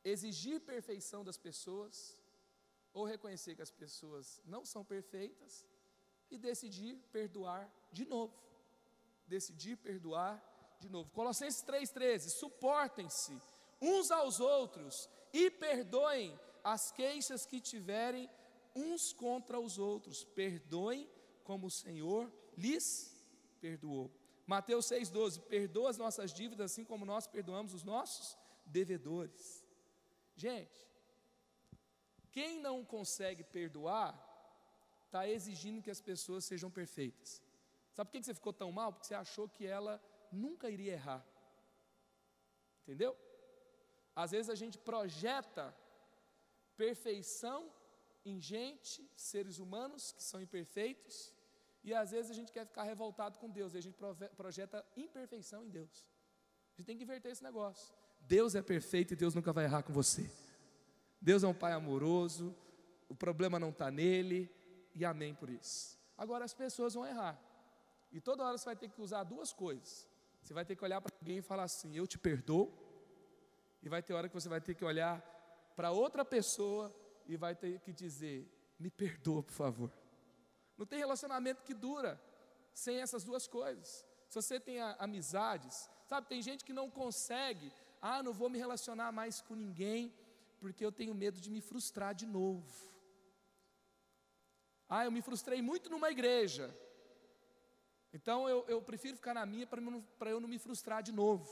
exigir 0.03 0.61
perfeição 0.61 1.23
das 1.23 1.37
pessoas, 1.37 2.18
ou 2.93 3.05
reconhecer 3.05 3.55
que 3.55 3.61
as 3.61 3.71
pessoas 3.71 4.41
não 4.45 4.65
são 4.65 4.83
perfeitas 4.83 5.65
e 6.29 6.37
decidir 6.37 6.95
perdoar 7.11 7.71
de 7.91 8.05
novo. 8.05 8.33
Decidir 9.27 9.77
perdoar 9.77 10.43
de 10.79 10.89
novo. 10.89 11.11
Colossenses 11.11 11.63
3,13: 11.63 12.29
suportem-se 12.29 13.39
uns 13.81 14.11
aos 14.11 14.39
outros 14.39 15.09
e 15.31 15.49
perdoem 15.51 16.37
as 16.63 16.91
queixas 16.91 17.45
que 17.45 17.61
tiverem 17.61 18.29
uns 18.75 19.13
contra 19.13 19.59
os 19.59 19.77
outros. 19.77 20.23
Perdoem 20.23 21.09
como 21.43 21.67
o 21.67 21.71
Senhor 21.71 22.31
lhes 22.57 23.15
perdoou. 23.59 24.11
Mateus 24.45 24.87
6,12: 24.87 25.41
perdoa 25.41 25.89
as 25.89 25.97
nossas 25.97 26.33
dívidas, 26.33 26.71
assim 26.71 26.83
como 26.83 27.05
nós 27.05 27.27
perdoamos 27.27 27.73
os 27.73 27.83
nossos 27.83 28.37
devedores. 28.65 29.65
Gente, 30.35 30.88
quem 32.31 32.59
não 32.59 32.83
consegue 32.83 33.43
perdoar, 33.43 34.13
está 35.05 35.27
exigindo 35.27 35.81
que 35.81 35.89
as 35.89 36.01
pessoas 36.01 36.45
sejam 36.45 36.69
perfeitas. 36.69 37.41
Sabe 37.93 38.09
por 38.09 38.17
que 38.17 38.23
você 38.23 38.33
ficou 38.33 38.53
tão 38.53 38.71
mal? 38.71 38.93
Porque 38.93 39.07
você 39.07 39.15
achou 39.15 39.47
que 39.49 39.65
ela 39.65 40.01
nunca 40.31 40.69
iria 40.69 40.93
errar. 40.93 41.25
Entendeu? 42.83 43.15
Às 44.15 44.31
vezes 44.31 44.49
a 44.49 44.55
gente 44.55 44.77
projeta 44.77 45.75
perfeição 46.77 47.71
em 48.25 48.39
gente, 48.39 49.09
seres 49.15 49.59
humanos 49.59 50.11
que 50.11 50.23
são 50.23 50.41
imperfeitos, 50.41 51.33
e 51.83 51.93
às 51.93 52.11
vezes 52.11 52.29
a 52.29 52.33
gente 52.33 52.51
quer 52.51 52.65
ficar 52.65 52.83
revoltado 52.83 53.39
com 53.39 53.49
Deus, 53.49 53.73
e 53.73 53.77
a 53.77 53.81
gente 53.81 53.97
projeta 54.35 54.85
imperfeição 54.95 55.63
em 55.63 55.69
Deus. 55.69 56.05
A 56.73 56.81
gente 56.81 56.87
tem 56.87 56.97
que 56.97 57.03
inverter 57.03 57.31
esse 57.31 57.43
negócio. 57.43 57.93
Deus 58.21 58.55
é 58.55 58.61
perfeito 58.61 59.13
e 59.13 59.15
Deus 59.15 59.33
nunca 59.33 59.51
vai 59.51 59.65
errar 59.65 59.83
com 59.83 59.93
você. 59.93 60.29
Deus 61.21 61.43
é 61.43 61.47
um 61.47 61.53
Pai 61.53 61.73
amoroso, 61.73 62.55
o 63.07 63.15
problema 63.15 63.59
não 63.59 63.69
está 63.69 63.91
nele, 63.91 64.49
e 64.95 65.03
amém 65.03 65.33
por 65.33 65.49
isso. 65.49 65.97
Agora 66.17 66.45
as 66.45 66.53
pessoas 66.53 66.93
vão 66.93 67.05
errar, 67.05 67.39
e 68.11 68.19
toda 68.19 68.43
hora 68.43 68.57
você 68.57 68.65
vai 68.65 68.75
ter 68.75 68.89
que 68.89 69.01
usar 69.01 69.23
duas 69.23 69.53
coisas. 69.53 70.07
Você 70.41 70.53
vai 70.53 70.65
ter 70.65 70.75
que 70.75 70.83
olhar 70.83 71.01
para 71.01 71.13
alguém 71.19 71.37
e 71.37 71.41
falar 71.41 71.63
assim: 71.63 71.95
Eu 71.95 72.07
te 72.07 72.17
perdoo, 72.17 72.73
e 73.83 73.89
vai 73.89 74.01
ter 74.01 74.13
hora 74.13 74.27
que 74.27 74.33
você 74.33 74.49
vai 74.49 74.61
ter 74.61 74.73
que 74.73 74.83
olhar 74.83 75.21
para 75.75 75.91
outra 75.91 76.25
pessoa 76.25 76.93
e 77.27 77.37
vai 77.37 77.55
ter 77.55 77.79
que 77.79 77.93
dizer: 77.93 78.49
Me 78.79 78.89
perdoa, 78.89 79.43
por 79.43 79.53
favor. 79.53 79.91
Não 80.77 80.85
tem 80.85 80.99
relacionamento 80.99 81.63
que 81.63 81.73
dura 81.73 82.19
sem 82.73 82.99
essas 82.99 83.23
duas 83.23 83.47
coisas. 83.47 84.05
Se 84.29 84.35
você 84.41 84.59
tem 84.59 84.79
amizades, 84.97 85.89
sabe, 86.05 86.27
tem 86.27 86.41
gente 86.41 86.63
que 86.63 86.71
não 86.71 86.89
consegue, 86.89 87.71
ah, 88.01 88.23
não 88.23 88.31
vou 88.31 88.49
me 88.49 88.57
relacionar 88.57 89.11
mais 89.11 89.41
com 89.41 89.55
ninguém, 89.55 90.13
porque 90.59 90.85
eu 90.85 90.91
tenho 90.91 91.13
medo 91.13 91.39
de 91.39 91.49
me 91.49 91.61
frustrar 91.61 92.13
de 92.13 92.25
novo. 92.25 92.71
Ah, 94.87 95.05
eu 95.05 95.11
me 95.11 95.21
frustrei 95.21 95.61
muito 95.61 95.89
numa 95.89 96.09
igreja, 96.09 96.75
então 98.11 98.49
eu, 98.49 98.65
eu 98.67 98.81
prefiro 98.81 99.15
ficar 99.15 99.33
na 99.33 99.45
minha 99.45 99.67
para 99.67 100.31
eu 100.31 100.39
não 100.39 100.49
me 100.49 100.57
frustrar 100.57 101.01
de 101.03 101.11
novo. 101.11 101.47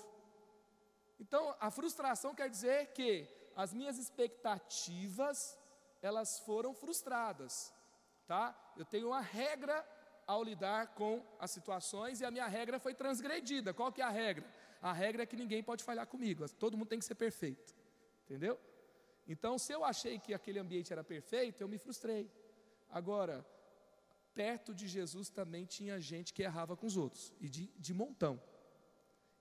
Então 1.20 1.56
a 1.60 1.70
frustração 1.70 2.34
quer 2.34 2.50
dizer 2.50 2.88
que 2.94 3.28
as 3.56 3.74
minhas 3.74 3.98
expectativas 3.98 5.58
elas 6.02 6.40
foram 6.40 6.74
frustradas, 6.74 7.74
tá? 8.28 8.56
Eu 8.76 8.86
tenho 8.86 9.08
uma 9.08 9.22
regra 9.22 9.86
ao 10.26 10.44
lidar 10.44 10.88
com 10.94 11.26
as 11.40 11.52
situações 11.52 12.22
e 12.22 12.26
a 12.26 12.32
minha 12.32 12.48
regra 12.48 12.80
foi 12.80 12.94
transgredida. 12.94 13.74
Qual 13.74 13.92
que 13.92 14.02
é 14.02 14.06
a 14.06 14.10
regra? 14.10 14.46
A 14.82 14.94
regra 14.94 15.24
é 15.24 15.26
que 15.26 15.36
ninguém 15.36 15.64
pode 15.64 15.84
falhar 15.84 16.06
comigo, 16.08 16.48
todo 16.50 16.78
mundo 16.78 16.90
tem 16.90 17.00
que 17.00 17.06
ser 17.06 17.16
perfeito. 17.16 17.74
Entendeu? 18.26 18.60
Então, 19.28 19.58
se 19.58 19.74
eu 19.74 19.84
achei 19.84 20.18
que 20.18 20.34
aquele 20.34 20.58
ambiente 20.58 20.94
era 20.94 21.04
perfeito, 21.04 21.62
eu 21.62 21.68
me 21.68 21.78
frustrei. 21.78 22.32
Agora, 22.90 23.46
perto 24.34 24.74
de 24.74 24.88
Jesus 24.88 25.30
também 25.30 25.66
tinha 25.66 26.00
gente 26.00 26.34
que 26.34 26.44
errava 26.44 26.78
com 26.78 26.86
os 26.86 26.96
outros, 26.96 27.34
e 27.40 27.50
de, 27.50 27.68
de 27.78 27.94
montão. 27.94 28.42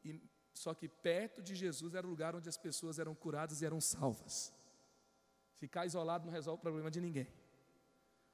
E, 0.04 0.20
só 0.52 0.74
que 0.74 0.88
perto 0.88 1.42
de 1.42 1.54
Jesus 1.54 1.94
era 1.94 2.06
o 2.06 2.10
lugar 2.10 2.34
onde 2.34 2.48
as 2.48 2.56
pessoas 2.56 2.98
eram 2.98 3.14
curadas 3.14 3.60
e 3.60 3.66
eram 3.66 3.80
salvas. 3.80 4.52
Ficar 5.58 5.86
isolado 5.86 6.26
não 6.26 6.32
resolve 6.32 6.58
o 6.58 6.62
problema 6.62 6.90
de 6.90 7.00
ninguém. 7.00 7.28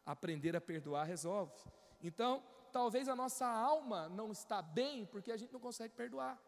Aprender 0.07 0.57
a 0.57 0.61
perdoar 0.61 1.05
resolve. 1.05 1.53
Então, 2.03 2.43
talvez 2.73 3.09
a 3.09 3.15
nossa 3.15 3.47
alma 3.47 4.09
não 4.09 4.33
está 4.33 4.63
bem 4.63 5.05
porque 5.05 5.31
a 5.31 5.37
gente 5.37 5.53
não 5.53 5.61
consegue 5.61 5.95
perdoar. 5.95 6.41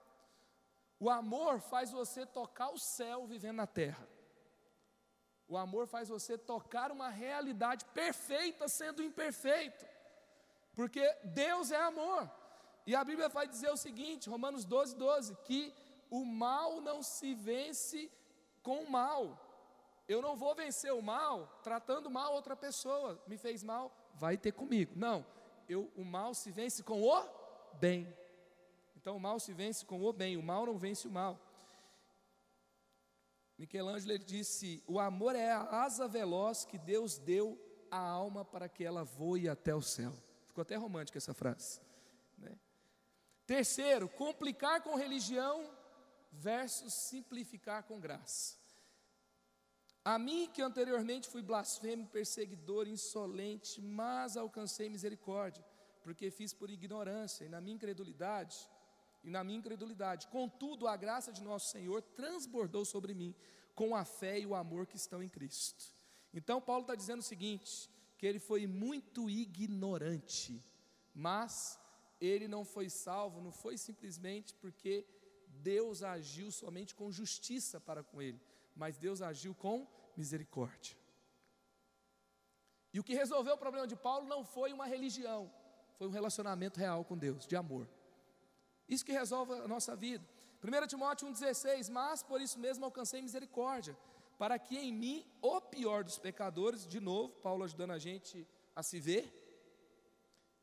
O 0.99 1.11
amor 1.11 1.61
faz 1.61 1.91
você 1.91 2.25
tocar 2.25 2.71
o 2.71 2.79
céu 2.79 3.27
vivendo 3.27 3.57
na 3.57 3.67
terra. 3.67 4.09
O 5.49 5.57
amor 5.57 5.87
faz 5.87 6.09
você 6.09 6.39
tocar 6.39 6.91
uma 6.91 7.09
realidade 7.09 7.85
perfeita 7.87 8.69
sendo 8.69 9.03
imperfeito. 9.03 9.85
Porque 10.75 11.03
Deus 11.25 11.71
é 11.71 11.77
amor. 11.77 12.31
E 12.87 12.95
a 12.95 13.05
Bíblia 13.05 13.29
vai 13.29 13.47
dizer 13.47 13.71
o 13.71 13.77
seguinte, 13.77 14.29
Romanos 14.29 14.65
12, 14.65 14.97
12, 14.97 15.37
que 15.45 15.73
o 16.11 16.25
mal 16.25 16.81
não 16.81 17.03
se 17.03 17.35
vence 17.35 18.11
com 18.63 18.83
o 18.83 18.91
mal. 18.91 19.41
Eu 20.07 20.21
não 20.21 20.37
vou 20.37 20.55
vencer 20.55 20.93
o 20.93 21.03
mal 21.03 21.61
tratando 21.63 22.11
mal 22.11 22.33
outra 22.33 22.55
pessoa. 22.55 23.21
Me 23.27 23.39
fez 23.39 23.63
mal, 23.63 23.91
vai 24.15 24.37
ter 24.37 24.53
comigo. 24.53 24.93
Não, 24.97 25.25
eu, 25.69 25.91
o 25.97 26.05
mal 26.05 26.35
se 26.35 26.51
vence 26.51 26.83
com 26.83 27.03
o 27.03 27.25
bem. 27.75 28.15
Então 28.97 29.17
o 29.17 29.21
mal 29.21 29.39
se 29.41 29.53
vence 29.53 29.85
com 29.85 30.03
o 30.03 30.13
bem, 30.13 30.37
o 30.37 30.43
mal 30.43 30.67
não 30.67 30.79
vence 30.79 31.09
o 31.09 31.11
mal. 31.11 31.39
Michelangelo 33.59 34.19
disse: 34.19 34.83
O 34.87 34.99
amor 34.99 35.35
é 35.37 35.51
a 35.51 35.83
asa 35.85 36.09
veloz 36.09 36.65
que 36.65 36.79
Deus 36.79 37.19
deu 37.19 37.59
à 37.91 37.99
alma 37.99 38.45
para 38.45 38.69
que 38.69 38.85
ela 38.85 39.05
voe 39.05 39.49
até 39.49 39.75
o 39.75 39.83
céu. 39.83 40.13
Ficou 40.47 40.63
até 40.63 40.77
romântica 40.77 41.19
essa 41.19 41.35
frase. 41.35 41.81
Né? 42.37 42.57
Terceiro, 43.47 44.09
complicar 44.09 44.83
com 44.83 44.97
religião 44.97 45.71
versus 46.33 46.93
simplificar 46.93 47.85
com 47.85 48.01
graça. 48.01 48.57
A 50.05 50.19
mim, 50.19 50.51
que 50.53 50.61
anteriormente 50.61 51.29
fui 51.29 51.41
blasfemo, 51.41 52.07
perseguidor, 52.07 52.87
insolente, 52.87 53.81
mas 53.81 54.37
alcancei 54.37 54.91
misericórdia, 54.91 55.65
porque 56.03 56.31
fiz 56.31 56.53
por 56.53 56.69
ignorância 56.69 57.45
e 57.45 57.49
na 57.49 57.61
minha 57.61 57.77
incredulidade, 57.77 58.69
e 59.25 59.31
na 59.31 59.43
minha 59.43 59.59
incredulidade. 59.59 60.29
Contudo, 60.29 60.87
a 60.87 60.97
graça 60.97 61.33
de 61.33 61.43
nosso 61.43 61.71
Senhor 61.71 62.03
transbordou 62.03 62.85
sobre 62.85 63.15
mim 63.15 63.35
com 63.75 63.97
a 63.97 64.05
fé 64.05 64.39
e 64.39 64.47
o 64.47 64.55
amor 64.55 64.87
que 64.87 64.97
estão 64.97 65.23
em 65.23 65.29
Cristo. 65.29 65.93
Então, 66.33 66.61
Paulo 66.61 66.83
está 66.83 66.95
dizendo 66.95 67.21
o 67.21 67.23
seguinte: 67.23 67.91
que 68.19 68.27
ele 68.27 68.39
foi 68.39 68.67
muito 68.67 69.29
ignorante, 69.31 70.63
mas 71.15 71.81
ele 72.21 72.47
não 72.47 72.65
foi 72.65 72.89
salvo, 72.89 73.41
não 73.41 73.53
foi 73.53 73.77
simplesmente 73.79 74.55
porque 74.55 75.07
Deus 75.49 76.03
agiu 76.03 76.51
somente 76.51 76.95
com 76.95 77.11
justiça 77.11 77.81
para 77.81 78.03
com 78.03 78.21
ele, 78.21 78.41
mas 78.77 78.99
Deus 78.99 79.23
agiu 79.23 79.55
com 79.55 79.87
misericórdia. 80.17 80.97
E 82.93 83.01
o 83.01 83.05
que 83.05 83.15
resolveu 83.15 83.55
o 83.55 83.59
problema 83.59 83.87
de 83.87 83.97
Paulo 83.97 84.29
não 84.29 84.45
foi 84.45 84.73
uma 84.73 84.87
religião, 84.87 85.53
foi 85.97 86.07
um 86.07 86.13
relacionamento 86.13 86.79
real 86.79 87.05
com 87.05 87.17
Deus, 87.17 87.47
de 87.47 87.57
amor. 87.57 87.89
Isso 88.89 89.05
que 89.05 89.13
resolve 89.13 89.53
a 89.53 89.69
nossa 89.69 89.95
vida. 89.97 90.25
1 90.63 90.87
Timóteo 90.87 91.29
1,16: 91.29 91.91
Mas 91.91 92.23
por 92.23 92.41
isso 92.41 92.59
mesmo 92.59 92.85
alcancei 92.85 93.21
misericórdia 93.21 93.97
para 94.39 94.59
que 94.59 94.77
em 94.77 94.93
mim, 94.93 95.27
o 95.41 95.61
pior 95.61 96.05
dos 96.05 96.19
pecadores, 96.19 96.87
de 96.87 97.01
novo, 97.01 97.35
Paulo 97.35 97.65
ajudando 97.65 97.93
a 97.93 97.99
gente 97.99 98.47
a 98.75 98.83
se 98.83 99.01
ver, 99.01 99.33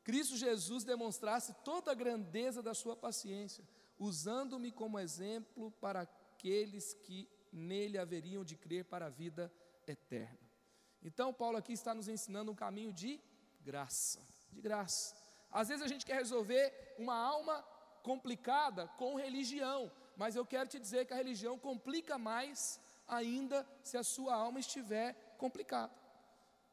Cristo 0.04 0.36
Jesus 0.36 0.84
demonstrasse 0.84 1.54
toda 1.64 1.90
a 1.90 1.94
grandeza 1.94 2.62
da 2.62 2.74
sua 2.74 2.96
paciência, 2.96 3.66
usando-me 3.98 4.70
como 4.70 4.98
exemplo 4.98 5.70
para 5.80 6.02
aqueles 6.02 6.92
que 6.94 7.28
nele 7.52 7.98
haveriam 7.98 8.44
de 8.44 8.56
crer 8.56 8.84
para 8.84 9.06
a 9.06 9.10
vida 9.10 9.52
eterna. 9.86 10.38
Então, 11.02 11.32
Paulo 11.32 11.56
aqui 11.56 11.72
está 11.72 11.94
nos 11.94 12.08
ensinando 12.08 12.50
um 12.50 12.54
caminho 12.54 12.92
de 12.92 13.20
graça, 13.60 14.20
de 14.50 14.60
graça. 14.60 15.14
Às 15.50 15.68
vezes 15.68 15.84
a 15.84 15.88
gente 15.88 16.06
quer 16.06 16.16
resolver 16.16 16.94
uma 16.98 17.14
alma 17.14 17.64
complicada 18.02 18.88
com 18.98 19.14
religião, 19.14 19.90
mas 20.16 20.36
eu 20.36 20.44
quero 20.44 20.68
te 20.68 20.78
dizer 20.78 21.06
que 21.06 21.12
a 21.12 21.16
religião 21.16 21.58
complica 21.58 22.18
mais 22.18 22.80
ainda 23.06 23.66
se 23.82 23.96
a 23.96 24.02
sua 24.02 24.34
alma 24.34 24.60
estiver 24.60 25.14
complicada. 25.38 25.92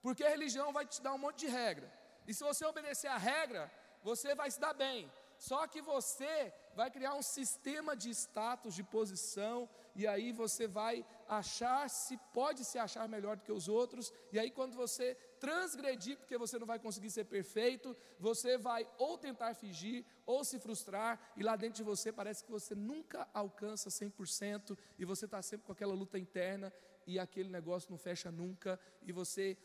Porque 0.02 0.24
a 0.24 0.30
religião 0.30 0.72
vai 0.72 0.86
te 0.86 1.02
dar 1.02 1.14
um 1.14 1.18
monte 1.18 1.40
de 1.40 1.48
regra. 1.48 1.92
E 2.28 2.34
se 2.34 2.44
você 2.44 2.66
obedecer 2.66 3.08
a 3.08 3.18
regra, 3.18 3.72
você 4.04 4.34
vai 4.36 4.50
se 4.50 4.60
dar 4.60 4.74
bem. 4.74 5.12
Só 5.38 5.68
que 5.68 5.82
você 5.82 6.54
vai 6.76 6.90
criar 6.92 7.14
um 7.16 7.22
sistema 7.22 7.96
de 7.96 8.10
status, 8.10 8.76
de 8.76 8.84
posição, 8.84 9.70
e 10.00 10.08
aí 10.08 10.32
você 10.32 10.66
vai 10.66 11.06
achar 11.28 11.90
se 11.90 12.16
pode 12.34 12.64
se 12.64 12.78
achar 12.80 13.06
melhor 13.10 13.36
do 13.36 13.44
que 13.44 13.52
os 13.52 13.68
outros, 13.68 14.14
e 14.32 14.40
aí 14.40 14.50
quando 14.50 14.78
você 14.78 15.14
transgredir, 15.42 16.18
porque 16.18 16.38
você 16.38 16.58
não 16.58 16.66
vai 16.66 16.80
conseguir 16.80 17.12
ser 17.12 17.26
perfeito, 17.26 17.94
você 18.18 18.58
vai 18.58 18.90
ou 18.98 19.18
tentar 19.18 19.54
fingir, 19.56 20.06
ou 20.26 20.46
se 20.46 20.58
frustrar, 20.58 21.20
e 21.36 21.44
lá 21.44 21.58
dentro 21.58 21.76
de 21.76 21.84
você 21.84 22.14
parece 22.14 22.46
que 22.46 22.50
você 22.50 22.74
nunca 22.74 23.28
alcança 23.34 23.90
100%, 23.90 24.78
e 24.98 25.04
você 25.04 25.26
está 25.26 25.42
sempre 25.42 25.66
com 25.66 25.74
aquela 25.74 25.94
luta 25.94 26.18
interna, 26.18 26.72
e 27.06 27.20
aquele 27.20 27.50
negócio 27.50 27.92
não 27.92 27.98
fecha 27.98 28.32
nunca, 28.32 28.80
e 29.02 29.12
você 29.12 29.58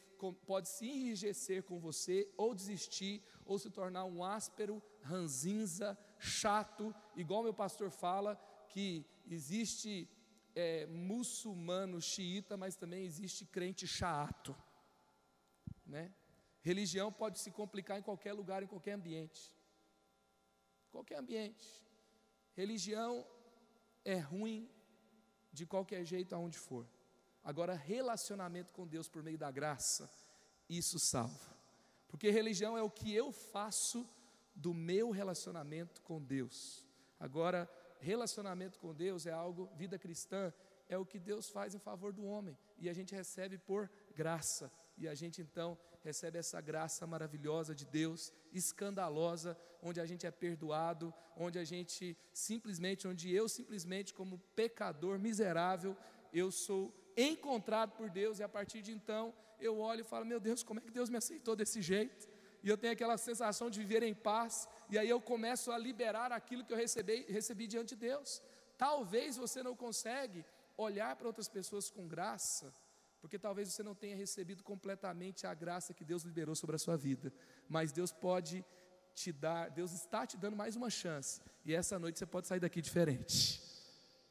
pode 0.46 0.68
se 0.68 0.84
enrijecer 0.84 1.62
com 1.62 1.78
você, 1.78 2.28
ou 2.36 2.56
desistir, 2.56 3.22
ou 3.44 3.56
se 3.56 3.70
tornar 3.70 4.04
um 4.04 4.24
áspero, 4.24 4.82
ranzinza, 5.00 5.96
chato, 6.18 6.92
igual 7.14 7.44
meu 7.44 7.54
pastor 7.54 7.88
fala, 7.90 8.36
que 8.68 9.06
existe 9.30 10.08
é, 10.54 10.86
muçulmano 10.86 12.00
xiita, 12.00 12.56
mas 12.56 12.76
também 12.76 13.04
existe 13.04 13.44
crente 13.44 13.86
chato. 13.86 14.56
Né? 15.84 16.12
Religião 16.62 17.12
pode 17.12 17.38
se 17.38 17.50
complicar 17.50 17.98
em 17.98 18.02
qualquer 18.02 18.32
lugar, 18.32 18.62
em 18.62 18.66
qualquer 18.66 18.92
ambiente. 18.92 19.52
Qualquer 20.90 21.18
ambiente. 21.18 21.68
Religião 22.54 23.26
é 24.04 24.16
ruim 24.16 24.70
de 25.52 25.66
qualquer 25.66 26.04
jeito 26.04 26.34
aonde 26.34 26.58
for. 26.58 26.88
Agora, 27.42 27.74
relacionamento 27.74 28.72
com 28.72 28.86
Deus 28.86 29.08
por 29.08 29.22
meio 29.22 29.36
da 29.36 29.50
graça, 29.50 30.10
isso 30.68 30.98
salva. 30.98 31.54
Porque 32.08 32.30
religião 32.30 32.78
é 32.78 32.82
o 32.82 32.90
que 32.90 33.12
eu 33.12 33.32
faço 33.32 34.08
do 34.54 34.72
meu 34.72 35.10
relacionamento 35.10 36.00
com 36.02 36.22
Deus. 36.22 36.86
Agora, 37.18 37.68
relacionamento 38.10 38.78
com 38.82 38.92
Deus 39.04 39.26
é 39.26 39.32
algo, 39.32 39.62
vida 39.82 39.98
cristã, 40.04 40.52
é 40.94 40.96
o 40.98 41.06
que 41.10 41.18
Deus 41.30 41.48
faz 41.56 41.74
em 41.74 41.82
favor 41.88 42.12
do 42.12 42.24
homem, 42.32 42.56
e 42.78 42.88
a 42.88 42.94
gente 42.98 43.14
recebe 43.14 43.56
por 43.70 43.90
graça, 44.20 44.70
e 44.96 45.08
a 45.08 45.14
gente 45.20 45.40
então 45.46 45.68
recebe 46.08 46.38
essa 46.38 46.60
graça 46.60 47.06
maravilhosa 47.06 47.74
de 47.80 47.86
Deus, 48.00 48.20
escandalosa, 48.52 49.56
onde 49.82 50.00
a 50.00 50.06
gente 50.10 50.26
é 50.26 50.30
perdoado, 50.30 51.12
onde 51.44 51.58
a 51.58 51.64
gente 51.72 52.16
simplesmente, 52.32 53.08
onde 53.08 53.34
eu 53.40 53.48
simplesmente, 53.48 54.12
como 54.12 54.38
pecador 54.54 55.18
miserável, 55.18 55.96
eu 56.32 56.50
sou 56.64 56.82
encontrado 57.16 57.92
por 57.98 58.10
Deus, 58.10 58.38
e 58.38 58.42
a 58.42 58.48
partir 58.48 58.82
de 58.82 58.92
então 58.92 59.34
eu 59.58 59.78
olho 59.78 60.02
e 60.02 60.10
falo: 60.12 60.26
Meu 60.26 60.40
Deus, 60.48 60.62
como 60.62 60.78
é 60.80 60.82
que 60.82 60.90
Deus 60.90 61.08
me 61.08 61.16
aceitou 61.16 61.56
desse 61.56 61.80
jeito? 61.80 62.28
E 62.62 62.68
eu 62.68 62.78
tenho 62.78 62.92
aquela 62.92 63.16
sensação 63.16 63.68
de 63.70 63.78
viver 63.78 64.02
em 64.02 64.14
paz, 64.14 64.68
e 64.90 64.98
aí 64.98 65.08
eu 65.08 65.20
começo 65.20 65.70
a 65.72 65.78
liberar 65.78 66.32
aquilo 66.32 66.64
que 66.64 66.72
eu 66.72 66.76
recebi, 66.76 67.24
recebi 67.28 67.66
diante 67.66 67.94
de 67.94 68.00
Deus. 68.08 68.42
Talvez 68.76 69.36
você 69.36 69.62
não 69.62 69.74
consegue 69.74 70.44
olhar 70.76 71.14
para 71.16 71.26
outras 71.26 71.48
pessoas 71.48 71.90
com 71.90 72.06
graça, 72.06 72.74
porque 73.20 73.38
talvez 73.38 73.72
você 73.72 73.82
não 73.82 73.94
tenha 73.94 74.16
recebido 74.16 74.62
completamente 74.62 75.46
a 75.46 75.54
graça 75.54 75.94
que 75.94 76.04
Deus 76.04 76.22
liberou 76.22 76.54
sobre 76.54 76.76
a 76.76 76.78
sua 76.78 76.96
vida, 76.96 77.32
mas 77.68 77.92
Deus 77.92 78.12
pode 78.12 78.64
te 79.14 79.32
dar, 79.32 79.70
Deus 79.70 79.92
está 79.92 80.26
te 80.26 80.36
dando 80.36 80.56
mais 80.56 80.76
uma 80.76 80.90
chance, 80.90 81.40
e 81.64 81.74
essa 81.74 81.98
noite 81.98 82.18
você 82.18 82.26
pode 82.26 82.48
sair 82.48 82.60
daqui 82.60 82.82
diferente. 82.82 83.73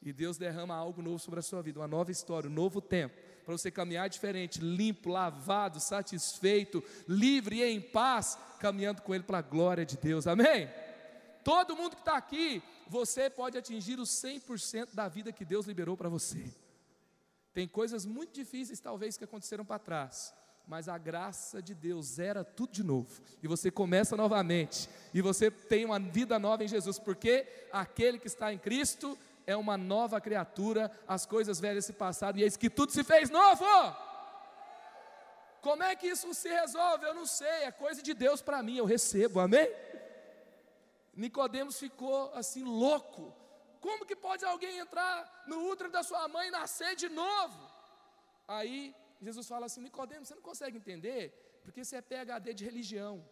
E 0.04 0.12
Deus 0.12 0.36
derrama 0.36 0.74
algo 0.74 1.00
novo 1.00 1.18
sobre 1.18 1.40
a 1.40 1.42
sua 1.42 1.62
vida, 1.62 1.80
uma 1.80 1.88
nova 1.88 2.12
história, 2.12 2.48
um 2.48 2.52
novo 2.52 2.78
tempo, 2.78 3.16
para 3.42 3.56
você 3.56 3.70
caminhar 3.70 4.06
diferente, 4.10 4.60
limpo, 4.60 5.08
lavado, 5.08 5.80
satisfeito, 5.80 6.84
livre 7.08 7.60
e 7.60 7.64
em 7.64 7.80
paz, 7.80 8.38
caminhando 8.60 9.00
com 9.00 9.14
Ele 9.14 9.24
para 9.24 9.38
a 9.38 9.42
glória 9.42 9.84
de 9.84 9.96
Deus, 9.96 10.26
amém? 10.26 10.68
Todo 11.42 11.74
mundo 11.74 11.96
que 11.96 12.02
está 12.02 12.18
aqui, 12.18 12.62
você 12.86 13.30
pode 13.30 13.56
atingir 13.56 13.98
os 13.98 14.10
100% 14.10 14.94
da 14.94 15.08
vida 15.08 15.32
que 15.32 15.44
Deus 15.44 15.66
liberou 15.66 15.96
para 15.96 16.10
você. 16.10 16.52
Tem 17.54 17.66
coisas 17.66 18.04
muito 18.04 18.34
difíceis, 18.34 18.80
talvez, 18.80 19.16
que 19.16 19.24
aconteceram 19.24 19.64
para 19.64 19.78
trás, 19.78 20.34
mas 20.66 20.86
a 20.86 20.98
graça 20.98 21.62
de 21.62 21.74
Deus 21.74 22.18
era 22.18 22.44
tudo 22.44 22.72
de 22.72 22.84
novo, 22.84 23.22
e 23.42 23.48
você 23.48 23.70
começa 23.70 24.16
novamente, 24.16 24.86
e 25.14 25.22
você 25.22 25.50
tem 25.50 25.86
uma 25.86 25.98
vida 25.98 26.38
nova 26.38 26.62
em 26.62 26.68
Jesus, 26.68 26.98
porque 26.98 27.46
aquele 27.72 28.18
que 28.18 28.26
está 28.26 28.52
em 28.52 28.58
Cristo 28.58 29.16
é 29.46 29.56
uma 29.56 29.76
nova 29.76 30.20
criatura, 30.20 30.90
as 31.06 31.26
coisas 31.26 31.60
velhas 31.60 31.84
se 31.84 31.92
passaram 31.92 32.38
e 32.38 32.42
eis 32.42 32.56
que 32.56 32.70
tudo 32.70 32.92
se 32.92 33.04
fez 33.04 33.30
novo. 33.30 33.64
Como 35.60 35.82
é 35.82 35.96
que 35.96 36.06
isso 36.06 36.32
se 36.34 36.48
resolve? 36.48 37.06
Eu 37.06 37.14
não 37.14 37.26
sei, 37.26 37.64
é 37.64 37.72
coisa 37.72 38.02
de 38.02 38.12
Deus 38.12 38.42
para 38.42 38.62
mim, 38.62 38.76
eu 38.76 38.84
recebo, 38.84 39.40
amém? 39.40 39.68
Nicodemos 41.14 41.78
ficou 41.78 42.32
assim 42.34 42.64
louco. 42.64 43.34
Como 43.80 44.06
que 44.06 44.16
pode 44.16 44.44
alguém 44.44 44.78
entrar 44.78 45.44
no 45.46 45.68
útero 45.70 45.90
da 45.90 46.02
sua 46.02 46.26
mãe 46.28 46.48
e 46.48 46.50
nascer 46.50 46.96
de 46.96 47.08
novo? 47.08 47.70
Aí 48.48 48.94
Jesus 49.20 49.46
fala 49.46 49.66
assim: 49.66 49.80
Nicodemos, 49.80 50.28
você 50.28 50.34
não 50.34 50.42
consegue 50.42 50.76
entender, 50.76 51.60
porque 51.62 51.84
você 51.84 51.96
é 51.96 52.02
PhD 52.02 52.52
de 52.52 52.64
religião. 52.64 53.26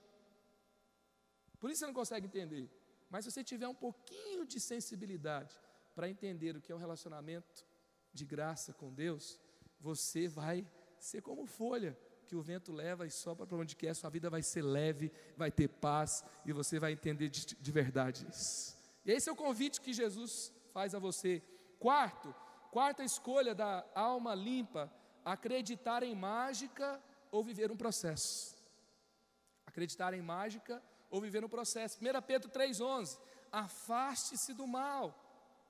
Por 1.59 1.71
isso 1.71 1.81
você 1.81 1.87
não 1.87 1.95
consegue 1.95 2.27
entender. 2.27 2.71
Mas 3.11 3.25
se 3.25 3.31
você 3.31 3.45
tiver 3.45 3.69
um 3.69 3.75
pouquinho 3.75 4.45
de 4.47 4.59
sensibilidade, 4.59 5.55
para 5.95 6.09
entender 6.09 6.57
o 6.57 6.61
que 6.61 6.73
é 6.73 6.75
um 6.75 6.79
relacionamento 6.79 7.67
de 8.13 8.25
graça 8.25 8.73
com 8.73 8.93
Deus, 8.93 9.41
você 9.79 10.29
vai 10.29 10.67
ser 10.99 11.23
como 11.23 11.47
folha 11.47 11.99
que 12.27 12.37
o 12.37 12.43
vento 12.43 12.73
leva 12.73 13.07
e 13.07 13.11
sopra 13.11 13.47
para 13.47 13.59
onde 13.59 13.77
quer, 13.77 13.95
sua 13.95 14.09
vida 14.09 14.31
vai 14.31 14.43
ser 14.43 14.63
leve, 14.63 15.13
vai 15.37 15.51
ter 15.51 15.69
paz 15.69 16.25
e 16.47 16.53
você 16.53 16.79
vai 16.79 16.93
entender 16.93 17.29
de, 17.29 17.45
de 17.45 17.73
verdade 17.73 18.27
isso. 18.29 18.79
E 19.05 19.11
esse 19.11 19.29
é 19.29 19.33
o 19.33 19.37
convite 19.37 19.81
que 19.81 19.93
Jesus 19.93 20.53
faz 20.73 20.95
a 20.95 20.99
você. 20.99 21.43
Quarto, 21.79 22.35
quarta 22.71 23.05
escolha 23.05 23.55
da 23.55 23.85
alma 23.95 24.35
limpa, 24.35 24.91
acreditar 25.25 26.03
em 26.03 26.15
mágica 26.15 27.03
ou 27.31 27.45
viver 27.45 27.71
um 27.71 27.77
processo. 27.77 28.57
Acreditar 29.67 30.15
em 30.15 30.23
mágica 30.23 30.83
ou 31.11 31.21
viver 31.21 31.45
um 31.45 31.49
processo. 31.49 31.99
1 32.01 32.23
Pedro 32.23 32.51
3,11: 32.51 33.19
Afaste-se 33.51 34.55
do 34.55 34.67
mal 34.67 35.22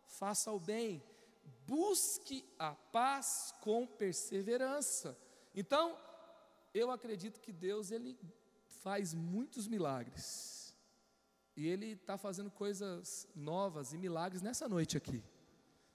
faça 0.07 0.53
o 0.53 0.61
bem, 0.61 1.03
busque 1.67 2.45
a 2.59 2.75
paz 2.75 3.55
com 3.61 3.87
perseverança. 3.87 5.19
Então, 5.55 5.99
eu 6.75 6.91
acredito 6.91 7.41
que 7.41 7.53
Deus 7.53 7.91
ele 7.91 8.19
faz 8.83 9.15
muitos 9.15 9.69
milagres. 9.69 10.63
E 11.57 11.69
Ele 11.69 11.93
está 11.93 12.17
fazendo 12.17 12.51
coisas 12.51 13.29
novas 13.35 13.93
e 13.93 13.99
milagres 13.99 14.43
nessa 14.43 14.69
noite 14.69 14.97
aqui. 14.97 15.23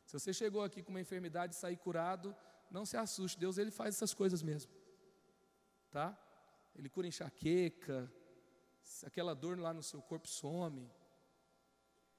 Se 0.06 0.14
você 0.14 0.32
chegou 0.32 0.64
aqui 0.64 0.82
com 0.82 0.92
uma 0.92 1.02
enfermidade 1.02 1.56
e 1.56 1.58
sair 1.58 1.78
curado, 1.78 2.36
não 2.70 2.86
se 2.86 2.96
assuste, 2.96 3.40
Deus 3.40 3.58
ele 3.58 3.72
faz 3.72 3.96
essas 3.96 4.14
coisas 4.14 4.42
mesmo. 4.42 4.72
Tá? 5.90 6.18
Ele 6.76 6.90
cura 6.90 7.08
enxaqueca, 7.08 8.12
aquela 9.04 9.34
dor 9.34 9.60
lá 9.60 9.74
no 9.74 9.84
seu 9.84 10.02
corpo 10.02 10.28
some. 10.28 10.90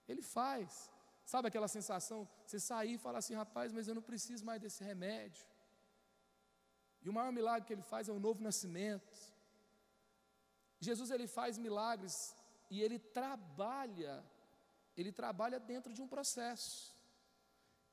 Ele 0.06 0.22
faz. 0.22 0.90
Sabe 1.32 1.48
aquela 1.48 1.68
sensação? 1.68 2.18
Você 2.46 2.58
sair 2.58 2.94
e 2.94 3.02
falar 3.06 3.18
assim, 3.18 3.34
rapaz, 3.34 3.70
mas 3.70 3.86
eu 3.86 3.94
não 3.94 4.00
preciso 4.10 4.46
mais 4.46 4.62
desse 4.62 4.82
remédio. 4.82 5.44
E 7.02 7.10
o 7.10 7.12
maior 7.12 7.30
milagre 7.38 7.66
que 7.66 7.74
ele 7.74 7.82
faz 7.82 8.08
é 8.08 8.12
o 8.12 8.24
novo 8.26 8.42
nascimento. 8.42 9.18
Jesus 10.80 11.10
ele 11.10 11.26
faz 11.26 11.58
milagres 11.58 12.16
e 12.70 12.80
ele 12.80 12.98
trabalha, 12.98 14.24
ele 14.96 15.12
trabalha 15.12 15.60
dentro 15.60 15.92
de 15.92 16.00
um 16.00 16.08
processo. 16.08 16.96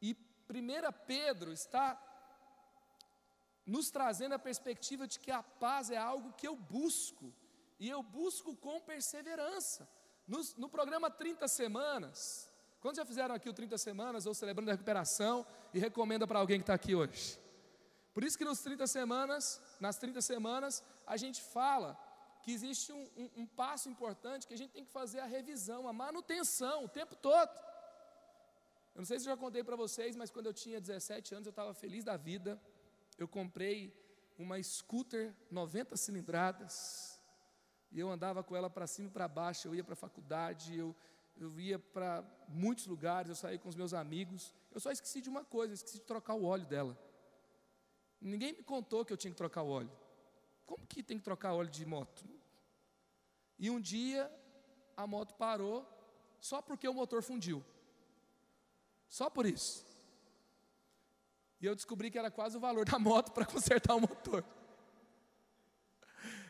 E 0.02 0.14
1 0.50 0.94
Pedro 1.06 1.52
está 1.52 1.88
nos 3.66 3.92
trazendo 3.92 4.36
a 4.36 4.40
perspectiva 4.40 5.06
de 5.06 5.20
que 5.20 5.32
a 5.32 5.44
paz 5.44 5.90
é 5.90 5.98
algo 5.98 6.32
que 6.40 6.48
eu 6.48 6.56
busco, 6.56 7.34
e 7.78 7.90
eu 7.90 8.02
busco 8.02 8.56
com 8.56 8.80
perseverança. 8.80 9.86
No, 10.26 10.40
no 10.56 10.70
programa 10.70 11.12
30 11.12 11.50
Semanas, 11.50 12.50
Quantos 12.86 12.98
já 12.98 13.06
fizeram 13.06 13.34
aqui 13.34 13.50
o 13.50 13.54
30 13.60 13.80
semanas 13.80 14.28
ou 14.28 14.34
celebrando 14.36 14.70
a 14.70 14.74
recuperação 14.74 15.44
e 15.74 15.80
recomenda 15.80 16.28
para 16.28 16.38
alguém 16.38 16.60
que 16.60 16.62
está 16.62 16.76
aqui 16.76 16.94
hoje? 16.94 17.40
Por 18.14 18.24
isso 18.24 18.38
que 18.38 18.46
nos 18.46 18.60
30 18.60 18.86
semanas, 18.86 19.60
nas 19.80 19.98
30 19.98 20.22
semanas, 20.22 20.84
a 21.08 21.18
gente 21.18 21.42
fala 21.42 21.98
que 22.44 22.52
existe 22.52 22.94
um, 22.94 23.10
um, 23.18 23.30
um 23.38 23.48
passo 23.48 23.90
importante 23.90 24.46
que 24.46 24.54
a 24.54 24.58
gente 24.58 24.70
tem 24.70 24.86
que 24.86 24.92
fazer 24.92 25.20
a 25.20 25.26
revisão, 25.26 25.88
a 25.88 25.94
manutenção 25.94 26.84
o 26.84 26.88
tempo 26.88 27.16
todo. 27.16 27.50
Eu 28.94 29.00
não 29.00 29.06
sei 29.06 29.18
se 29.18 29.26
eu 29.26 29.34
já 29.34 29.38
contei 29.38 29.64
para 29.64 29.76
vocês, 29.76 30.16
mas 30.16 30.30
quando 30.30 30.46
eu 30.46 30.54
tinha 30.54 30.80
17 30.80 31.34
anos 31.34 31.48
eu 31.48 31.56
estava 31.58 31.74
feliz 31.74 32.04
da 32.04 32.16
vida. 32.16 32.62
Eu 33.18 33.28
comprei 33.28 33.92
uma 34.38 34.62
scooter 34.62 35.34
90 35.50 35.98
cilindradas 35.98 37.20
e 37.92 38.00
eu 38.00 38.12
andava 38.12 38.44
com 38.44 38.56
ela 38.56 38.70
para 38.70 38.86
cima 38.86 39.08
e 39.08 39.12
para 39.12 39.28
baixo. 39.28 39.68
Eu 39.68 39.74
ia 39.74 39.84
para 39.84 39.94
a 39.94 39.98
faculdade, 39.98 40.78
eu 40.78 40.96
eu 41.38 41.60
ia 41.60 41.78
para 41.78 42.24
muitos 42.48 42.88
lugares, 42.88 43.30
eu 43.30 43.36
saía 43.36 43.60
com 43.60 43.70
os 43.70 43.76
meus 43.76 43.94
amigos. 43.94 44.54
Eu 44.72 44.80
só 44.80 44.92
esqueci 44.92 45.22
de 45.22 45.30
uma 45.30 45.44
coisa, 45.44 45.74
esqueci 45.74 46.00
de 46.00 46.06
trocar 46.06 46.34
o 46.34 46.46
óleo 46.46 46.66
dela. 46.66 46.98
Ninguém 48.22 48.54
me 48.54 48.64
contou 48.64 49.04
que 49.04 49.12
eu 49.12 49.18
tinha 49.18 49.32
que 49.32 49.38
trocar 49.38 49.62
o 49.62 49.70
óleo. 49.70 49.92
Como 50.66 50.88
que 50.88 51.04
tem 51.04 51.18
que 51.18 51.24
trocar 51.24 51.54
óleo 51.54 51.70
de 51.70 51.86
moto? 51.86 52.26
E 53.60 53.70
um 53.70 53.80
dia 53.80 54.32
a 54.96 55.06
moto 55.06 55.36
parou 55.36 55.86
só 56.40 56.62
porque 56.62 56.88
o 56.88 56.94
motor 56.94 57.22
fundiu. 57.22 57.64
Só 59.08 59.30
por 59.30 59.46
isso. 59.46 59.86
E 61.60 61.66
eu 61.66 61.76
descobri 61.76 62.12
que 62.12 62.18
era 62.18 62.32
quase 62.32 62.58
o 62.58 62.60
valor 62.60 62.86
da 62.86 63.00
moto 63.00 63.32
para 63.34 63.46
consertar 63.46 63.96
o 63.96 64.02
motor. 64.02 64.44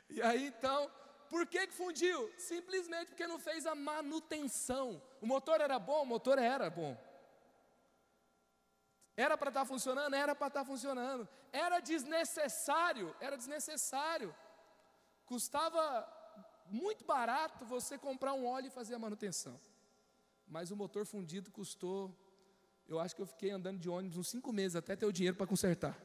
E 0.09 0.21
aí 0.21 0.47
então, 0.47 0.89
por 1.29 1.45
que, 1.47 1.67
que 1.67 1.73
fundiu? 1.73 2.31
Simplesmente 2.37 3.07
porque 3.09 3.27
não 3.27 3.39
fez 3.39 3.65
a 3.65 3.75
manutenção. 3.75 5.01
O 5.21 5.25
motor 5.25 5.61
era 5.61 5.77
bom, 5.79 6.03
o 6.03 6.05
motor 6.05 6.37
era 6.37 6.69
bom. 6.69 6.97
Era 9.17 9.37
para 9.37 9.49
estar 9.49 9.61
tá 9.61 9.65
funcionando? 9.65 10.13
Era 10.13 10.35
para 10.35 10.47
estar 10.47 10.59
tá 10.61 10.65
funcionando. 10.65 11.27
Era 11.51 11.79
desnecessário? 11.79 13.15
Era 13.19 13.37
desnecessário. 13.37 14.35
Custava 15.25 16.07
muito 16.69 17.05
barato 17.05 17.65
você 17.65 17.97
comprar 17.97 18.33
um 18.33 18.45
óleo 18.45 18.67
e 18.67 18.71
fazer 18.71 18.95
a 18.95 18.99
manutenção. 18.99 19.59
Mas 20.47 20.69
o 20.69 20.75
motor 20.75 21.05
fundido 21.05 21.49
custou, 21.49 22.13
eu 22.87 22.99
acho 22.99 23.15
que 23.15 23.21
eu 23.21 23.25
fiquei 23.25 23.51
andando 23.51 23.79
de 23.79 23.89
ônibus 23.89 24.17
uns 24.17 24.27
cinco 24.27 24.51
meses 24.51 24.75
até 24.75 24.95
ter 24.95 25.05
o 25.05 25.13
dinheiro 25.13 25.37
para 25.37 25.47
consertar. 25.47 25.97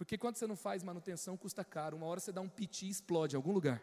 Porque 0.00 0.16
quando 0.16 0.36
você 0.36 0.46
não 0.46 0.56
faz 0.56 0.82
manutenção, 0.82 1.36
custa 1.36 1.62
caro. 1.62 1.94
Uma 1.94 2.06
hora 2.06 2.20
você 2.20 2.32
dá 2.32 2.40
um 2.40 2.48
piti 2.48 2.86
e 2.86 2.88
explode 2.88 3.36
em 3.36 3.36
algum 3.36 3.52
lugar. 3.52 3.82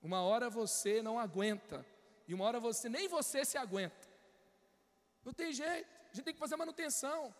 Uma 0.00 0.20
hora 0.22 0.48
você 0.48 1.02
não 1.02 1.18
aguenta. 1.18 1.84
E 2.28 2.32
uma 2.32 2.44
hora 2.44 2.60
você, 2.60 2.88
nem 2.88 3.08
você 3.08 3.44
se 3.44 3.58
aguenta. 3.58 4.08
Não 5.24 5.32
tem 5.32 5.52
jeito. 5.52 5.88
A 6.12 6.14
gente 6.14 6.24
tem 6.24 6.34
que 6.34 6.38
fazer 6.38 6.54
manutenção. 6.54 7.34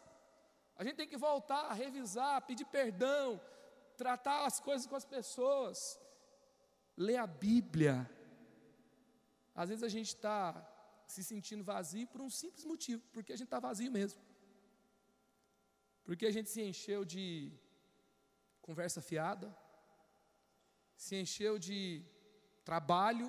A 0.75 0.83
gente 0.83 0.97
tem 0.97 1.07
que 1.07 1.17
voltar, 1.17 1.73
revisar, 1.73 2.43
pedir 2.43 2.65
perdão, 2.65 3.41
tratar 3.97 4.45
as 4.45 4.59
coisas 4.59 4.85
com 4.85 4.97
as 4.97 5.05
pessoas, 5.05 6.01
ler 6.97 7.19
a 7.19 7.29
Bíblia. 7.29 8.11
Às 9.55 9.69
vezes 9.69 9.85
a 9.85 9.89
gente 9.89 10.09
está 10.09 10.69
se 11.07 11.23
sentindo 11.23 11.63
vazio 11.63 12.09
por 12.09 12.21
um 12.21 12.29
simples 12.29 12.65
motivo, 12.65 13.05
porque 13.13 13.33
a 13.33 13.37
gente 13.37 13.47
está 13.47 13.61
vazio 13.61 13.93
mesmo. 13.93 14.28
Porque 16.09 16.25
a 16.29 16.35
gente 16.35 16.49
se 16.49 16.63
encheu 16.63 17.01
de 17.05 17.25
conversa 18.67 19.01
fiada, 19.09 19.47
se 21.05 21.15
encheu 21.23 21.59
de 21.67 21.81
trabalho, 22.65 23.27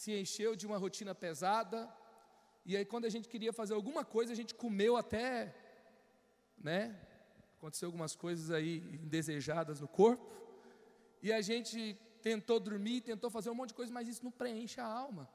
se 0.00 0.10
encheu 0.20 0.56
de 0.56 0.66
uma 0.66 0.78
rotina 0.84 1.14
pesada, 1.14 1.78
e 2.66 2.76
aí 2.76 2.84
quando 2.84 3.04
a 3.04 3.12
gente 3.14 3.28
queria 3.28 3.52
fazer 3.52 3.74
alguma 3.74 4.04
coisa, 4.04 4.32
a 4.32 4.38
gente 4.40 4.52
comeu 4.52 4.96
até, 4.96 5.54
né, 6.58 6.80
aconteceu 7.56 7.86
algumas 7.86 8.16
coisas 8.16 8.50
aí 8.50 8.78
indesejadas 9.04 9.80
no 9.80 9.86
corpo, 9.86 10.28
e 11.22 11.32
a 11.32 11.40
gente 11.40 11.96
tentou 12.20 12.58
dormir, 12.58 13.00
tentou 13.12 13.30
fazer 13.30 13.48
um 13.50 13.58
monte 13.60 13.68
de 13.68 13.80
coisa, 13.80 13.92
mas 13.92 14.08
isso 14.08 14.24
não 14.24 14.32
preenche 14.32 14.80
a 14.80 14.86
alma. 15.04 15.30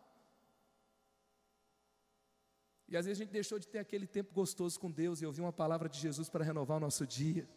E 2.88 2.96
às 2.96 3.06
vezes 3.06 3.20
a 3.20 3.24
gente 3.24 3.34
deixou 3.34 3.58
de 3.58 3.68
ter 3.68 3.80
aquele 3.80 4.06
tempo 4.06 4.34
gostoso 4.34 4.80
com 4.80 4.92
Deus 4.92 5.22
e 5.22 5.26
ouvir 5.26 5.42
uma 5.42 5.54
palavra 5.54 5.90
de 5.90 6.00
Jesus 6.00 6.30
para 6.30 6.44
renovar 6.44 6.78
o 6.78 6.80
nosso 6.80 7.06
dia. 7.06 7.48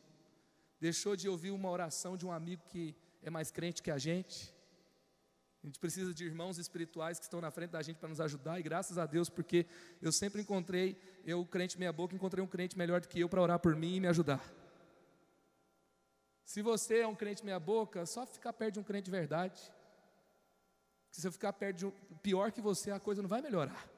Deixou 0.81 1.15
de 1.17 1.29
ouvir 1.29 1.51
uma 1.51 1.71
oração 1.71 2.17
de 2.17 2.25
um 2.25 2.33
amigo 2.33 2.63
que 2.69 2.95
é 3.23 3.31
mais 3.31 3.51
crente 3.51 3.83
que 3.83 3.91
a 3.91 3.99
gente. 3.99 4.55
A 5.63 5.67
gente 5.67 5.79
precisa 5.79 6.15
de 6.15 6.25
irmãos 6.25 6.57
espirituais 6.57 7.19
que 7.19 7.25
estão 7.25 7.41
na 7.41 7.51
frente 7.51 7.71
da 7.71 7.83
gente 7.83 7.99
para 7.99 8.09
nos 8.09 8.21
ajudar, 8.21 8.61
e 8.61 8.63
graças 8.63 8.97
a 8.97 9.05
Deus, 9.05 9.29
porque 9.29 9.67
eu 10.01 10.13
sempre 10.13 10.41
encontrei, 10.41 10.97
eu, 11.25 11.45
crente 11.45 11.79
meia 11.79 11.93
boca, 11.93 12.15
encontrei 12.15 12.43
um 12.43 12.47
crente 12.47 12.79
melhor 12.79 13.01
do 13.01 13.09
que 13.09 13.21
eu 13.21 13.29
para 13.29 13.43
orar 13.43 13.59
por 13.59 13.75
mim 13.75 13.97
e 13.97 14.01
me 14.01 14.07
ajudar. 14.07 14.41
Se 16.45 16.63
você 16.63 17.01
é 17.01 17.07
um 17.07 17.15
crente 17.15 17.45
meia 17.45 17.59
boca, 17.59 18.07
só 18.07 18.25
ficar 18.25 18.53
perto 18.53 18.75
de 18.75 18.81
um 18.81 18.85
crente 18.85 19.07
de 19.07 19.11
verdade. 19.11 19.61
Se 21.11 21.21
você 21.21 21.31
ficar 21.31 21.53
perto 21.53 21.77
de 21.77 21.87
um 21.87 21.91
pior 22.23 22.53
que 22.53 22.61
você, 22.61 22.91
a 22.91 23.01
coisa 23.01 23.21
não 23.21 23.29
vai 23.29 23.43
melhorar. 23.43 23.98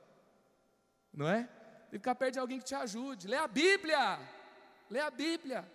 Não 1.13 1.29
é? 1.29 1.49
Que 1.91 1.99
ficar 1.99 2.15
perto 2.15 2.35
de 2.35 2.39
alguém 2.39 2.59
que 2.59 2.65
te 2.65 2.75
ajude. 2.75 3.29
Lê 3.29 3.37
a 3.37 3.49
Bíblia. 3.49 4.19
Lê 4.89 5.01
a 5.01 5.11
Bíblia. 5.11 5.71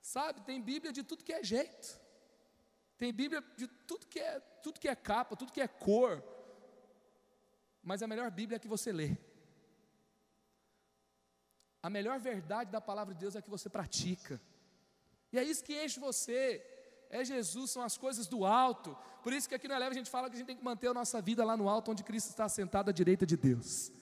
Sabe, 0.00 0.40
tem 0.42 0.62
Bíblia 0.62 0.92
de 0.92 1.02
tudo 1.02 1.24
que 1.24 1.32
é 1.32 1.42
jeito. 1.42 2.00
Tem 2.96 3.12
Bíblia 3.12 3.42
de 3.56 3.66
tudo 3.66 4.06
que 4.06 4.18
é, 4.18 4.40
tudo 4.62 4.80
que 4.80 4.88
é 4.88 4.94
capa, 4.94 5.36
tudo 5.36 5.52
que 5.52 5.60
é 5.60 5.68
cor. 5.68 6.22
Mas 7.82 8.02
a 8.02 8.06
melhor 8.06 8.30
Bíblia 8.30 8.56
é 8.56 8.58
a 8.58 8.60
que 8.60 8.68
você 8.68 8.92
lê. 8.92 9.16
A 11.82 11.88
melhor 11.88 12.18
verdade 12.18 12.70
da 12.70 12.80
palavra 12.80 13.14
de 13.14 13.20
Deus 13.20 13.36
é 13.36 13.38
a 13.38 13.42
que 13.42 13.50
você 13.50 13.68
pratica. 13.68 14.40
E 15.32 15.38
é 15.38 15.42
isso 15.42 15.64
que 15.64 15.84
enche 15.84 16.00
você. 16.00 16.64
É 17.10 17.24
Jesus, 17.24 17.70
são 17.70 17.82
as 17.82 17.96
coisas 17.96 18.26
do 18.26 18.44
alto. 18.44 18.96
Por 19.22 19.32
isso 19.32 19.48
que 19.48 19.54
aqui 19.54 19.68
na 19.68 19.76
Eleva 19.76 19.92
a 19.92 19.94
gente 19.94 20.10
fala 20.10 20.28
que 20.28 20.36
a 20.36 20.38
gente 20.38 20.46
tem 20.46 20.56
que 20.56 20.64
manter 20.64 20.88
a 20.88 20.94
nossa 20.94 21.22
vida 21.22 21.44
lá 21.44 21.56
no 21.56 21.68
alto, 21.68 21.90
onde 21.90 22.02
Cristo 22.02 22.28
está 22.30 22.48
sentado 22.48 22.90
à 22.90 22.92
direita 22.92 23.24
de 23.24 23.36
Deus. 23.36 23.92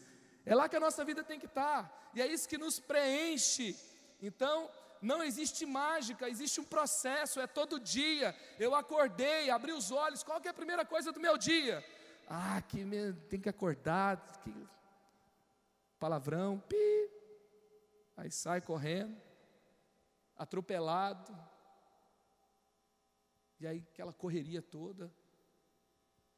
É 0.47 0.55
lá 0.55 0.69
que 0.69 0.77
a 0.77 0.81
nossa 0.81 1.05
vida 1.05 1.23
tem 1.23 1.39
que 1.39 1.47
estar. 1.47 2.11
E 2.15 2.23
é 2.23 2.27
isso 2.27 2.49
que 2.49 2.57
nos 2.57 2.79
preenche. 2.79 3.77
Então, 4.23 4.71
não 5.03 5.23
existe 5.23 5.67
mágica, 5.67 6.31
existe 6.31 6.61
um 6.61 6.65
processo, 6.65 7.41
é 7.41 7.47
todo 7.47 7.79
dia. 7.79 8.35
Eu 8.59 8.75
acordei, 8.75 9.51
abri 9.51 9.73
os 9.73 9.91
olhos, 9.91 10.23
qual 10.23 10.41
que 10.41 10.49
é 10.49 10.51
a 10.53 10.55
primeira 10.55 10.85
coisa 10.85 11.13
do 11.13 11.21
meu 11.21 11.37
dia? 11.37 11.85
Ah, 12.29 12.63
que 12.63 12.87
tem 13.29 13.41
que 13.41 13.49
acordar, 13.49 14.41
que 14.43 14.55
palavrão, 15.99 16.59
pi. 16.61 17.11
Aí 18.17 18.31
sai 18.31 18.61
correndo 18.61 19.27
atropelado. 20.37 21.37
E 23.59 23.67
aí 23.67 23.85
aquela 23.91 24.13
correria 24.13 24.63
toda. 24.63 25.13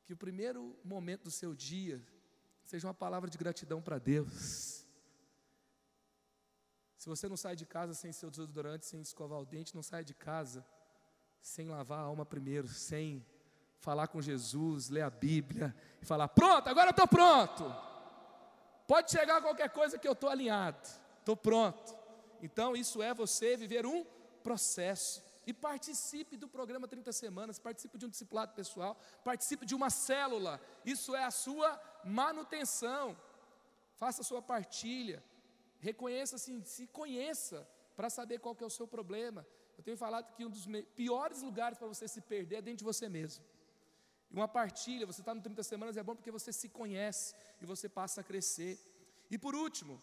Que 0.05 0.12
o 0.12 0.16
primeiro 0.16 0.79
momento 0.85 1.25
do 1.25 1.31
seu 1.31 1.55
dia 1.55 2.03
seja 2.68 2.87
uma 2.87 2.92
palavra 2.92 3.31
de 3.31 3.38
gratidão 3.38 3.81
para 3.81 3.98
Deus. 3.98 4.87
Se 6.98 7.09
você 7.09 7.26
não 7.26 7.37
sai 7.37 7.57
de 7.57 7.64
casa 7.64 7.94
sem 7.94 8.12
seu 8.12 8.31
desodorante, 8.31 8.85
sem 8.85 9.00
escovar 9.00 9.40
o 9.40 9.46
dente, 9.46 9.74
não 9.74 9.83
sai 9.83 10.04
de 10.04 10.12
casa 10.12 10.62
sem 11.40 11.66
lavar 11.66 12.00
a 12.00 12.02
alma 12.02 12.26
primeiro, 12.26 12.68
sem 12.68 13.24
falar 13.78 14.09
com 14.09 14.20
Jesus, 14.20 14.90
ler 14.90 15.00
a 15.00 15.09
Bíblia 15.09 15.74
e 16.02 16.04
falar: 16.04 16.28
Pronto, 16.28 16.68
agora 16.68 16.90
estou 16.90 17.09
pronto. 17.09 17.74
Pode 18.87 19.12
chegar 19.12 19.40
qualquer 19.40 19.70
coisa 19.70 19.98
que 19.98 20.07
eu 20.07 20.12
estou 20.12 20.28
alinhado, 20.28 20.87
estou 21.20 21.38
pronto. 21.38 21.96
Então, 22.42 22.76
isso 22.76 23.02
é 23.02 23.14
você 23.14 23.57
viver 23.57 23.87
um 23.87 24.04
processo. 24.42 25.24
E 25.49 25.53
participe 25.69 26.35
do 26.43 26.49
programa 26.57 26.87
30 26.87 27.11
Semanas, 27.23 27.59
participe 27.59 27.97
de 28.01 28.07
um 28.07 28.13
discipulado 28.15 28.53
pessoal, 28.61 28.93
participe 29.25 29.65
de 29.71 29.75
uma 29.75 29.91
célula. 29.91 30.61
Isso 30.95 31.11
é 31.21 31.25
a 31.25 31.31
sua 31.45 31.69
manutenção. 32.05 33.17
Faça 34.03 34.21
a 34.23 34.25
sua 34.31 34.43
partilha. 34.53 35.19
Reconheça 35.81 36.37
assim, 36.37 36.57
se 36.65 36.87
conheça 36.99 37.67
para 37.97 38.11
saber 38.11 38.39
qual 38.41 38.55
que 38.55 38.63
é 38.63 38.67
o 38.67 38.77
seu 38.79 38.87
problema. 38.87 39.47
Eu 39.79 39.83
tenho 39.83 39.97
falado 39.97 40.27
que 40.35 40.45
um 40.45 40.51
dos 40.51 40.67
piores 41.01 41.41
lugares 41.49 41.79
para 41.79 41.89
você 41.95 42.07
se 42.07 42.21
perder 42.21 42.57
é 42.57 42.63
dentro 42.63 42.81
de 42.83 42.85
você 42.85 43.09
mesmo. 43.09 43.43
E 44.31 44.35
uma 44.35 44.49
partilha, 44.61 45.07
você 45.07 45.23
está 45.23 45.35
no 45.35 45.41
30 45.41 45.63
semanas, 45.63 45.97
é 45.97 46.03
bom 46.03 46.15
porque 46.15 46.31
você 46.31 46.53
se 46.53 46.69
conhece 46.69 47.35
e 47.63 47.65
você 47.65 47.89
passa 47.89 48.21
a 48.21 48.25
crescer. 48.25 48.79
E 49.31 49.39
por 49.39 49.55
último, 49.55 49.99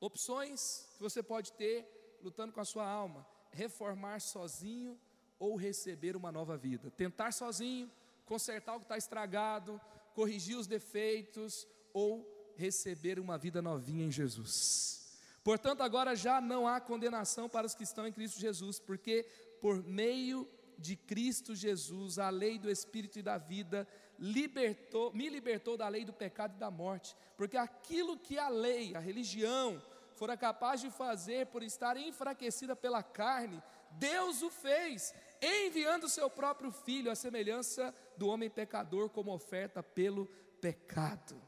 Opções 0.00 0.86
que 0.96 1.02
você 1.02 1.22
pode 1.22 1.52
ter 1.52 2.18
lutando 2.22 2.52
com 2.52 2.60
a 2.60 2.64
sua 2.64 2.88
alma: 2.88 3.26
reformar 3.50 4.20
sozinho 4.20 4.98
ou 5.38 5.56
receber 5.56 6.16
uma 6.16 6.32
nova 6.32 6.56
vida. 6.56 6.90
Tentar 6.90 7.32
sozinho, 7.32 7.90
consertar 8.26 8.74
o 8.74 8.78
que 8.78 8.84
está 8.84 8.96
estragado, 8.96 9.80
corrigir 10.14 10.56
os 10.56 10.66
defeitos 10.66 11.66
ou 11.92 12.26
receber 12.56 13.18
uma 13.18 13.38
vida 13.38 13.62
novinha 13.62 14.04
em 14.04 14.10
Jesus. 14.10 15.18
Portanto, 15.44 15.82
agora 15.82 16.14
já 16.14 16.40
não 16.40 16.66
há 16.66 16.80
condenação 16.80 17.48
para 17.48 17.66
os 17.66 17.74
que 17.74 17.84
estão 17.84 18.06
em 18.06 18.12
Cristo 18.12 18.40
Jesus, 18.40 18.78
porque 18.78 19.24
por 19.60 19.82
meio 19.82 20.46
de 20.76 20.94
Cristo 20.94 21.54
Jesus, 21.54 22.18
a 22.18 22.30
lei 22.30 22.58
do 22.58 22.70
Espírito 22.70 23.18
e 23.18 23.22
da 23.22 23.38
vida 23.38 23.86
libertou, 24.18 25.12
me 25.12 25.28
libertou 25.28 25.76
da 25.76 25.88
lei 25.88 26.04
do 26.04 26.12
pecado 26.12 26.54
e 26.56 26.58
da 26.58 26.70
morte, 26.70 27.16
porque 27.36 27.56
aquilo 27.56 28.18
que 28.18 28.38
a 28.38 28.48
lei, 28.48 28.94
a 28.94 29.00
religião, 29.00 29.82
fora 30.18 30.36
capaz 30.36 30.80
de 30.80 30.90
fazer 30.90 31.46
por 31.46 31.62
estar 31.62 31.96
enfraquecida 31.96 32.74
pela 32.74 33.02
carne, 33.02 33.62
Deus 33.92 34.42
o 34.42 34.50
fez, 34.50 35.14
enviando 35.40 36.04
o 36.04 36.08
seu 36.08 36.28
próprio 36.28 36.72
filho, 36.72 37.10
à 37.10 37.14
semelhança 37.14 37.94
do 38.16 38.26
homem 38.26 38.50
pecador, 38.50 39.08
como 39.08 39.32
oferta 39.32 39.80
pelo 39.80 40.26
pecado. 40.60 41.40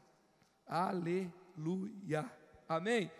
Aleluia. 0.65 2.31
Amém? 2.67 3.11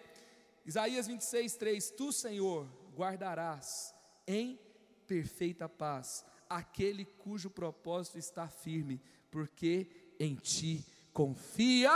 Isaías 0.65 1.07
26, 1.07 1.57
3: 1.57 1.91
Tu, 1.91 2.13
Senhor, 2.13 2.65
guardarás 2.95 3.93
em 4.25 4.57
perfeita 5.05 5.67
paz 5.67 6.25
aquele 6.49 7.03
cujo 7.03 7.49
propósito 7.49 8.17
está 8.17 8.47
firme, 8.47 9.01
porque 9.29 10.15
em 10.17 10.35
ti 10.35 10.85
confia. 11.11 11.91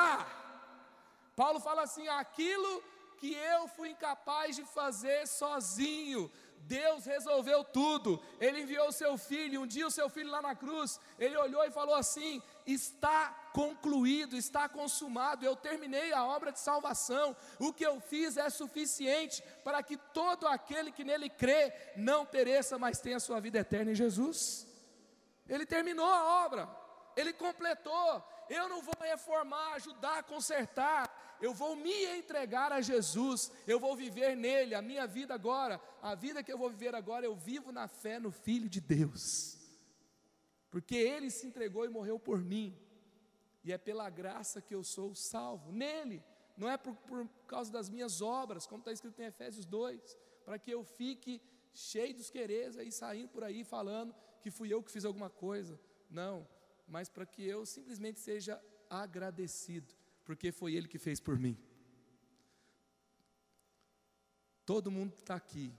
Paulo 1.35 1.61
fala 1.61 1.83
assim: 1.83 2.07
aquilo 2.09 2.83
que 3.25 3.33
eu 3.33 3.67
fui 3.67 3.89
incapaz 3.89 4.55
de 4.55 4.63
fazer 4.63 5.27
sozinho, 5.27 6.31
Deus 6.59 7.05
resolveu 7.05 7.63
tudo. 7.63 8.21
Ele 8.39 8.61
enviou 8.61 8.89
o 8.89 8.91
seu 8.91 9.17
filho. 9.17 9.61
Um 9.61 9.67
dia, 9.67 9.87
o 9.87 9.91
seu 9.91 10.07
filho 10.09 10.29
lá 10.29 10.41
na 10.43 10.53
cruz, 10.55 10.99
ele 11.17 11.35
olhou 11.37 11.63
e 11.63 11.71
falou 11.71 11.95
assim: 11.95 12.41
Está 12.65 13.29
concluído, 13.51 14.35
está 14.35 14.69
consumado. 14.69 15.43
Eu 15.43 15.55
terminei 15.55 16.13
a 16.13 16.23
obra 16.23 16.51
de 16.51 16.59
salvação. 16.59 17.35
O 17.59 17.73
que 17.73 17.85
eu 17.85 17.99
fiz 17.99 18.37
é 18.37 18.47
suficiente 18.49 19.43
para 19.63 19.81
que 19.81 19.97
todo 19.97 20.47
aquele 20.47 20.91
que 20.91 21.03
nele 21.03 21.29
crê 21.29 21.73
não 21.95 22.25
pereça, 22.25 22.77
mas 22.77 22.99
tenha 22.99 23.19
sua 23.19 23.39
vida 23.39 23.57
eterna 23.57 23.91
em 23.91 23.95
Jesus. 23.95 24.67
Ele 25.49 25.65
terminou 25.65 26.11
a 26.11 26.45
obra, 26.45 26.69
ele 27.15 27.33
completou. 27.33 28.23
Eu 28.47 28.69
não 28.69 28.81
vou 28.83 28.93
reformar, 28.99 29.73
ajudar, 29.73 30.21
consertar 30.23 31.14
eu 31.41 31.53
vou 31.53 31.75
me 31.75 32.05
entregar 32.17 32.71
a 32.71 32.81
Jesus, 32.81 33.51
eu 33.67 33.79
vou 33.79 33.95
viver 33.95 34.35
nele, 34.35 34.75
a 34.75 34.81
minha 34.81 35.05
vida 35.05 35.33
agora, 35.33 35.81
a 36.01 36.15
vida 36.15 36.43
que 36.43 36.51
eu 36.51 36.57
vou 36.57 36.69
viver 36.69 36.95
agora, 36.95 37.25
eu 37.25 37.35
vivo 37.35 37.71
na 37.71 37.87
fé 37.87 38.19
no 38.19 38.31
Filho 38.31 38.69
de 38.69 38.81
Deus, 38.81 39.57
porque 40.69 40.95
ele 40.95 41.29
se 41.29 41.47
entregou 41.47 41.85
e 41.85 41.89
morreu 41.89 42.19
por 42.19 42.41
mim, 42.41 42.77
e 43.63 43.71
é 43.71 43.77
pela 43.77 44.09
graça 44.09 44.61
que 44.61 44.75
eu 44.75 44.83
sou 44.83 45.15
salvo, 45.15 45.71
nele, 45.71 46.23
não 46.57 46.69
é 46.69 46.77
por, 46.77 46.95
por 46.95 47.27
causa 47.47 47.71
das 47.71 47.89
minhas 47.89 48.21
obras, 48.21 48.65
como 48.65 48.79
está 48.79 48.91
escrito 48.91 49.21
em 49.21 49.25
Efésios 49.25 49.65
2, 49.65 50.17
para 50.43 50.59
que 50.59 50.71
eu 50.71 50.83
fique 50.83 51.41
cheio 51.73 52.13
dos 52.13 52.29
quereres 52.29 52.77
aí, 52.77 52.91
saindo 52.91 53.29
por 53.29 53.43
aí 53.43 53.63
falando 53.63 54.15
que 54.41 54.51
fui 54.51 54.71
eu 54.71 54.83
que 54.83 54.91
fiz 54.91 55.05
alguma 55.05 55.29
coisa, 55.29 55.79
não, 56.09 56.47
mas 56.87 57.09
para 57.09 57.25
que 57.25 57.43
eu 57.43 57.65
simplesmente 57.65 58.19
seja 58.19 58.61
agradecido 58.89 59.94
porque 60.25 60.51
foi 60.51 60.73
Ele 60.73 60.87
que 60.87 60.97
fez 60.97 61.19
por 61.19 61.39
mim. 61.39 61.57
Todo 64.65 64.91
mundo 64.91 65.13
que 65.13 65.21
está 65.21 65.35
aqui 65.35 65.71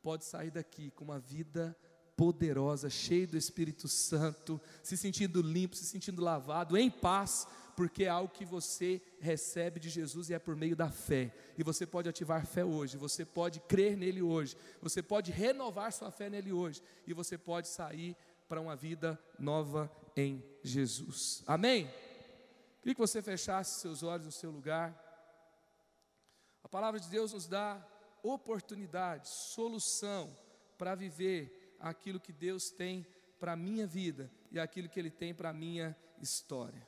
pode 0.00 0.24
sair 0.24 0.50
daqui 0.50 0.90
com 0.92 1.04
uma 1.04 1.18
vida 1.18 1.76
poderosa, 2.16 2.88
cheio 2.88 3.28
do 3.28 3.36
Espírito 3.36 3.86
Santo, 3.86 4.60
se 4.82 4.96
sentindo 4.96 5.40
limpo, 5.42 5.76
se 5.76 5.84
sentindo 5.84 6.22
lavado, 6.22 6.76
em 6.76 6.90
paz, 6.90 7.46
porque 7.76 8.04
é 8.04 8.08
algo 8.08 8.32
que 8.32 8.44
você 8.44 9.00
recebe 9.20 9.78
de 9.78 9.88
Jesus 9.88 10.28
e 10.28 10.34
é 10.34 10.38
por 10.38 10.56
meio 10.56 10.74
da 10.74 10.90
fé. 10.90 11.32
E 11.56 11.62
você 11.62 11.86
pode 11.86 12.08
ativar 12.08 12.44
fé 12.44 12.64
hoje, 12.64 12.96
você 12.96 13.24
pode 13.24 13.60
crer 13.60 13.96
nele 13.96 14.20
hoje, 14.20 14.56
você 14.80 15.00
pode 15.00 15.30
renovar 15.30 15.92
sua 15.92 16.10
fé 16.10 16.28
nele 16.28 16.52
hoje, 16.52 16.82
e 17.06 17.12
você 17.12 17.38
pode 17.38 17.68
sair 17.68 18.16
para 18.48 18.60
uma 18.60 18.74
vida 18.74 19.16
nova 19.38 19.88
em 20.16 20.42
Jesus. 20.62 21.44
Amém? 21.46 21.88
Queria 22.80 22.94
que 22.94 23.00
você 23.00 23.20
fechasse 23.20 23.80
seus 23.80 24.02
olhos 24.02 24.26
no 24.26 24.32
seu 24.32 24.50
lugar. 24.50 24.96
A 26.62 26.68
palavra 26.68 27.00
de 27.00 27.08
Deus 27.08 27.32
nos 27.32 27.46
dá 27.46 27.84
oportunidade, 28.22 29.28
solução 29.28 30.36
para 30.76 30.94
viver 30.94 31.76
aquilo 31.80 32.20
que 32.20 32.32
Deus 32.32 32.70
tem 32.70 33.06
para 33.38 33.52
a 33.52 33.56
minha 33.56 33.86
vida 33.86 34.30
e 34.50 34.58
aquilo 34.58 34.88
que 34.88 34.98
Ele 34.98 35.10
tem 35.10 35.34
para 35.34 35.50
a 35.50 35.52
minha 35.52 35.96
história. 36.20 36.86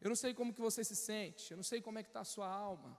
Eu 0.00 0.08
não 0.08 0.16
sei 0.16 0.34
como 0.34 0.52
que 0.52 0.60
você 0.60 0.84
se 0.84 0.94
sente, 0.94 1.50
eu 1.50 1.56
não 1.56 1.64
sei 1.64 1.80
como 1.80 1.98
é 1.98 2.02
que 2.02 2.10
está 2.10 2.20
a 2.20 2.24
sua 2.24 2.48
alma. 2.48 2.98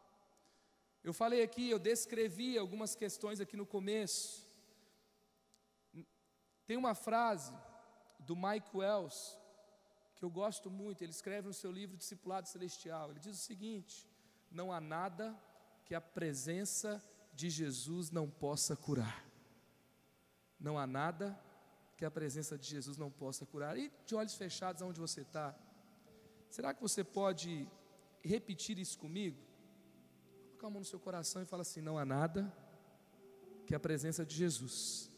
Eu 1.04 1.14
falei 1.14 1.42
aqui, 1.42 1.70
eu 1.70 1.80
descrevi 1.80 2.58
algumas 2.58 2.96
questões 2.96 3.40
aqui 3.40 3.56
no 3.56 3.66
começo. 3.66 4.48
Tem 6.66 6.76
uma 6.76 6.94
frase 6.94 7.54
do 8.20 8.36
Mike 8.36 8.76
Wells 8.76 9.38
que 10.18 10.26
eu 10.26 10.30
gosto 10.30 10.70
muito, 10.70 11.02
ele 11.02 11.12
escreve 11.12 11.48
no 11.48 11.54
seu 11.54 11.72
livro 11.72 11.96
Discipulado 11.96 12.48
Celestial. 12.48 13.12
Ele 13.12 13.20
diz 13.20 13.38
o 13.38 13.42
seguinte: 13.42 14.10
Não 14.52 14.72
há 14.72 14.82
nada 14.82 15.38
que 15.86 15.94
a 15.96 16.02
presença 16.02 17.04
de 17.34 17.50
Jesus 17.50 18.10
não 18.12 18.30
possa 18.30 18.76
curar. 18.76 19.24
Não 20.60 20.78
há 20.78 20.88
nada 20.88 21.40
que 21.96 22.04
a 22.04 22.12
presença 22.12 22.58
de 22.58 22.68
Jesus 22.68 22.98
não 22.98 23.12
possa 23.12 23.46
curar. 23.46 23.78
E 23.78 23.92
de 24.06 24.16
olhos 24.16 24.36
fechados, 24.36 24.82
aonde 24.82 25.00
você 25.00 25.22
está, 25.22 25.56
será 26.50 26.74
que 26.74 26.82
você 26.82 27.04
pode 27.04 27.68
repetir 28.22 28.78
isso 28.78 28.98
comigo? 28.98 29.38
Coloca 30.58 30.68
a 30.68 30.70
mão 30.72 30.80
no 30.80 30.86
seu 30.86 31.00
coração 31.00 31.42
e 31.42 31.46
fala 31.46 31.62
assim: 31.62 31.82
Não 31.82 31.98
há 31.98 32.06
nada 32.06 32.52
que 33.66 33.76
a 33.76 33.80
presença 33.80 34.26
de 34.26 34.36
Jesus 34.36 35.12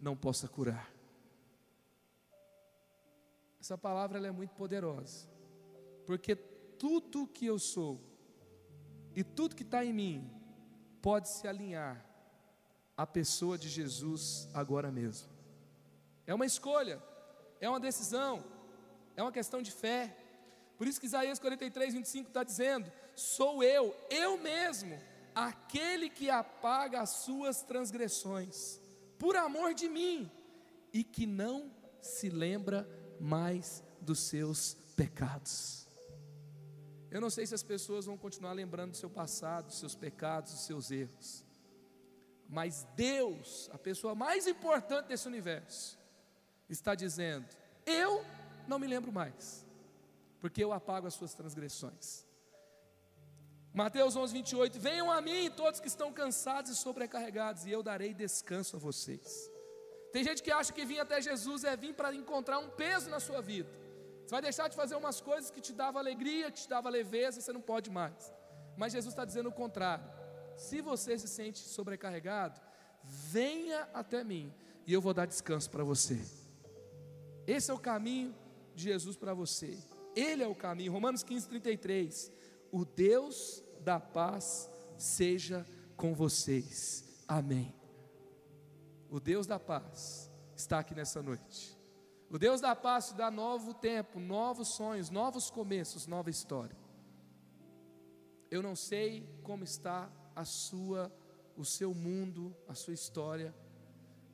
não 0.00 0.16
possa 0.16 0.48
curar. 0.48 0.91
Essa 3.62 3.78
palavra 3.78 4.18
é 4.26 4.30
muito 4.32 4.56
poderosa, 4.56 5.28
porque 6.04 6.34
tudo 6.34 7.28
que 7.28 7.46
eu 7.46 7.60
sou 7.60 8.00
e 9.14 9.22
tudo 9.22 9.54
que 9.54 9.62
está 9.62 9.84
em 9.84 9.92
mim 9.92 10.28
pode 11.00 11.28
se 11.28 11.46
alinhar 11.46 12.04
à 12.96 13.06
pessoa 13.06 13.56
de 13.56 13.68
Jesus 13.68 14.48
agora 14.52 14.90
mesmo. 14.90 15.28
É 16.26 16.34
uma 16.34 16.44
escolha, 16.44 17.00
é 17.60 17.68
uma 17.68 17.78
decisão, 17.78 18.44
é 19.14 19.22
uma 19.22 19.30
questão 19.30 19.62
de 19.62 19.70
fé. 19.70 20.12
Por 20.76 20.88
isso 20.88 20.98
que 20.98 21.06
Isaías 21.06 21.38
43, 21.38 21.94
25 21.94 22.30
está 22.30 22.42
dizendo: 22.42 22.90
Sou 23.14 23.62
eu, 23.62 23.94
eu 24.10 24.38
mesmo, 24.38 24.98
aquele 25.32 26.10
que 26.10 26.28
apaga 26.28 27.00
as 27.00 27.10
suas 27.10 27.62
transgressões, 27.62 28.80
por 29.20 29.36
amor 29.36 29.72
de 29.72 29.88
mim, 29.88 30.28
e 30.92 31.04
que 31.04 31.26
não 31.26 31.70
se 32.00 32.28
lembra 32.28 33.00
mais 33.22 33.84
dos 34.00 34.18
seus 34.18 34.74
pecados. 34.96 35.86
Eu 37.08 37.20
não 37.20 37.30
sei 37.30 37.46
se 37.46 37.54
as 37.54 37.62
pessoas 37.62 38.06
vão 38.06 38.18
continuar 38.18 38.52
lembrando 38.52 38.90
do 38.90 38.96
seu 38.96 39.08
passado, 39.08 39.66
dos 39.66 39.78
seus 39.78 39.94
pecados, 39.94 40.50
dos 40.50 40.62
seus 40.62 40.90
erros. 40.90 41.44
Mas 42.48 42.84
Deus, 42.96 43.70
a 43.72 43.78
pessoa 43.78 44.14
mais 44.14 44.46
importante 44.48 45.06
desse 45.06 45.28
universo, 45.28 45.96
está 46.68 46.96
dizendo: 46.96 47.46
Eu 47.86 48.24
não 48.66 48.78
me 48.78 48.88
lembro 48.88 49.12
mais, 49.12 49.64
porque 50.40 50.64
eu 50.64 50.72
apago 50.72 51.06
as 51.06 51.14
suas 51.14 51.32
transgressões. 51.32 52.26
Mateus 53.72 54.16
11, 54.16 54.32
28: 54.32 54.80
Venham 54.80 55.12
a 55.12 55.20
mim 55.20 55.48
todos 55.50 55.78
que 55.78 55.86
estão 55.86 56.12
cansados 56.12 56.72
e 56.72 56.74
sobrecarregados, 56.74 57.66
e 57.66 57.70
eu 57.70 57.84
darei 57.84 58.12
descanso 58.12 58.76
a 58.76 58.80
vocês. 58.80 59.51
Tem 60.12 60.22
gente 60.22 60.42
que 60.42 60.50
acha 60.50 60.72
que 60.72 60.84
vir 60.84 61.00
até 61.00 61.20
Jesus 61.20 61.64
é 61.64 61.74
vir 61.76 61.94
para 61.94 62.14
encontrar 62.14 62.58
um 62.58 62.68
peso 62.68 63.08
na 63.08 63.18
sua 63.18 63.40
vida. 63.40 63.70
Você 64.24 64.30
vai 64.30 64.42
deixar 64.42 64.68
de 64.68 64.76
fazer 64.76 64.94
umas 64.94 65.20
coisas 65.20 65.50
que 65.50 65.60
te 65.60 65.72
davam 65.72 66.00
alegria, 66.00 66.50
que 66.50 66.60
te 66.60 66.68
davam 66.68 66.92
leveza, 66.92 67.40
você 67.40 67.52
não 67.52 67.60
pode 67.60 67.90
mais. 67.90 68.32
Mas 68.76 68.92
Jesus 68.92 69.12
está 69.12 69.24
dizendo 69.24 69.48
o 69.48 69.52
contrário. 69.52 70.04
Se 70.56 70.80
você 70.80 71.18
se 71.18 71.28
sente 71.28 71.58
sobrecarregado, 71.58 72.60
venha 73.02 73.88
até 73.92 74.22
mim 74.22 74.52
e 74.86 74.92
eu 74.92 75.00
vou 75.00 75.14
dar 75.14 75.26
descanso 75.26 75.70
para 75.70 75.82
você. 75.82 76.20
Esse 77.46 77.70
é 77.70 77.74
o 77.74 77.78
caminho 77.78 78.34
de 78.74 78.84
Jesus 78.84 79.16
para 79.16 79.34
você. 79.34 79.78
Ele 80.14 80.42
é 80.42 80.46
o 80.46 80.54
caminho. 80.54 80.92
Romanos 80.92 81.22
15, 81.22 81.48
33. 81.48 82.30
O 82.70 82.84
Deus 82.84 83.64
da 83.80 83.98
paz 83.98 84.70
seja 84.96 85.66
com 85.96 86.14
vocês. 86.14 87.04
Amém. 87.26 87.81
O 89.12 89.20
Deus 89.20 89.46
da 89.46 89.60
paz 89.60 90.32
está 90.56 90.78
aqui 90.78 90.94
nessa 90.94 91.22
noite. 91.22 91.78
O 92.30 92.38
Deus 92.38 92.62
da 92.62 92.74
paz 92.74 93.08
te 93.08 93.14
dá 93.14 93.30
novo 93.30 93.74
tempo, 93.74 94.18
novos 94.18 94.74
sonhos, 94.74 95.10
novos 95.10 95.50
começos, 95.50 96.06
nova 96.06 96.30
história. 96.30 96.74
Eu 98.50 98.62
não 98.62 98.74
sei 98.74 99.28
como 99.42 99.64
está 99.64 100.10
a 100.34 100.46
sua, 100.46 101.12
o 101.58 101.62
seu 101.62 101.92
mundo, 101.92 102.56
a 102.66 102.74
sua 102.74 102.94
história, 102.94 103.54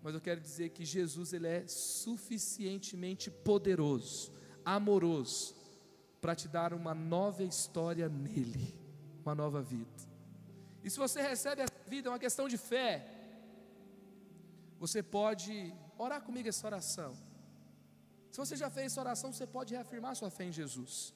mas 0.01 0.15
eu 0.15 0.21
quero 0.21 0.41
dizer 0.41 0.69
que 0.69 0.85
Jesus 0.85 1.33
ele 1.33 1.49
é 1.49 1.67
suficientemente 1.67 3.33
poderoso, 3.33 4.33
amoroso, 4.65 5.57
para 6.21 6.37
te 6.37 6.47
dar 6.47 6.73
uma 6.73 6.95
nova 6.95 7.43
história 7.43 8.09
nele, 8.09 8.79
uma 9.25 9.35
nova 9.35 9.61
vida. 9.61 9.91
E 10.85 10.89
se 10.89 10.97
você 10.97 11.21
recebe 11.21 11.63
a 11.63 11.67
vida, 11.89 12.09
é 12.09 12.13
uma 12.13 12.19
questão 12.21 12.47
de 12.47 12.57
fé. 12.57 13.18
Você 14.79 15.03
pode 15.03 15.75
orar 15.97 16.23
comigo 16.23 16.49
essa 16.49 16.67
oração. 16.67 17.17
Se 18.31 18.39
você 18.39 18.57
já 18.57 18.71
fez 18.71 18.93
essa 18.93 19.01
oração, 19.01 19.33
você 19.33 19.47
pode 19.47 19.75
reafirmar 19.75 20.15
sua 20.15 20.31
fé 20.31 20.45
em 20.45 20.53
Jesus. 20.53 21.13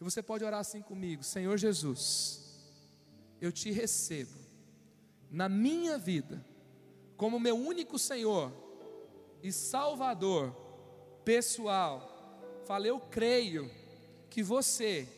E 0.00 0.04
você 0.04 0.22
pode 0.22 0.44
orar 0.44 0.60
assim 0.60 0.80
comigo: 0.80 1.22
Senhor 1.22 1.56
Jesus, 1.58 2.40
eu 3.40 3.52
te 3.52 3.70
recebo 3.70 4.38
na 5.30 5.48
minha 5.48 5.98
vida 5.98 6.44
como 7.16 7.38
meu 7.38 7.56
único 7.56 7.98
Senhor 7.98 8.50
e 9.42 9.52
Salvador 9.52 10.54
pessoal. 11.24 12.08
Falei, 12.64 12.90
eu 12.90 13.00
creio 13.00 13.70
que 14.30 14.42
você 14.42 15.08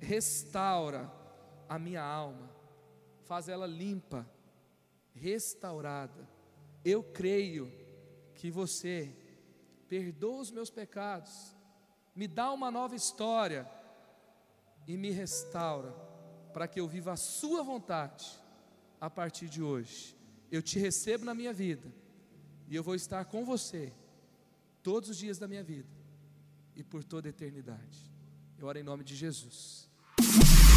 restaura 0.00 1.12
a 1.68 1.78
minha 1.78 2.02
alma, 2.02 2.48
faz 3.24 3.48
ela 3.48 3.66
limpa, 3.66 4.26
restaurada 5.12 6.37
eu 6.88 7.02
creio 7.02 7.72
que 8.34 8.50
você 8.50 9.14
perdoa 9.88 10.40
os 10.40 10.50
meus 10.50 10.70
pecados, 10.70 11.54
me 12.14 12.26
dá 12.26 12.52
uma 12.52 12.70
nova 12.70 12.94
história 12.94 13.68
e 14.86 14.96
me 14.96 15.10
restaura 15.10 15.92
para 16.52 16.66
que 16.66 16.80
eu 16.80 16.88
viva 16.88 17.12
a 17.12 17.16
Sua 17.16 17.62
vontade 17.62 18.26
a 19.00 19.08
partir 19.08 19.48
de 19.48 19.62
hoje. 19.62 20.16
eu 20.50 20.62
te 20.62 20.78
recebo 20.78 21.24
na 21.24 21.34
minha 21.34 21.52
vida 21.52 21.92
e 22.68 22.74
eu 22.74 22.82
vou 22.82 22.94
estar 22.94 23.24
com 23.26 23.44
você 23.44 23.92
todos 24.82 25.10
os 25.10 25.18
dias 25.18 25.38
da 25.38 25.46
minha 25.46 25.62
vida 25.62 25.88
e 26.74 26.82
por 26.82 27.04
toda 27.04 27.28
a 27.28 27.30
eternidade. 27.30 28.10
Eu 28.58 28.66
oro 28.66 28.78
em 28.78 28.82
nome 28.82 29.04
de 29.04 29.14
Jesus. 29.14 29.87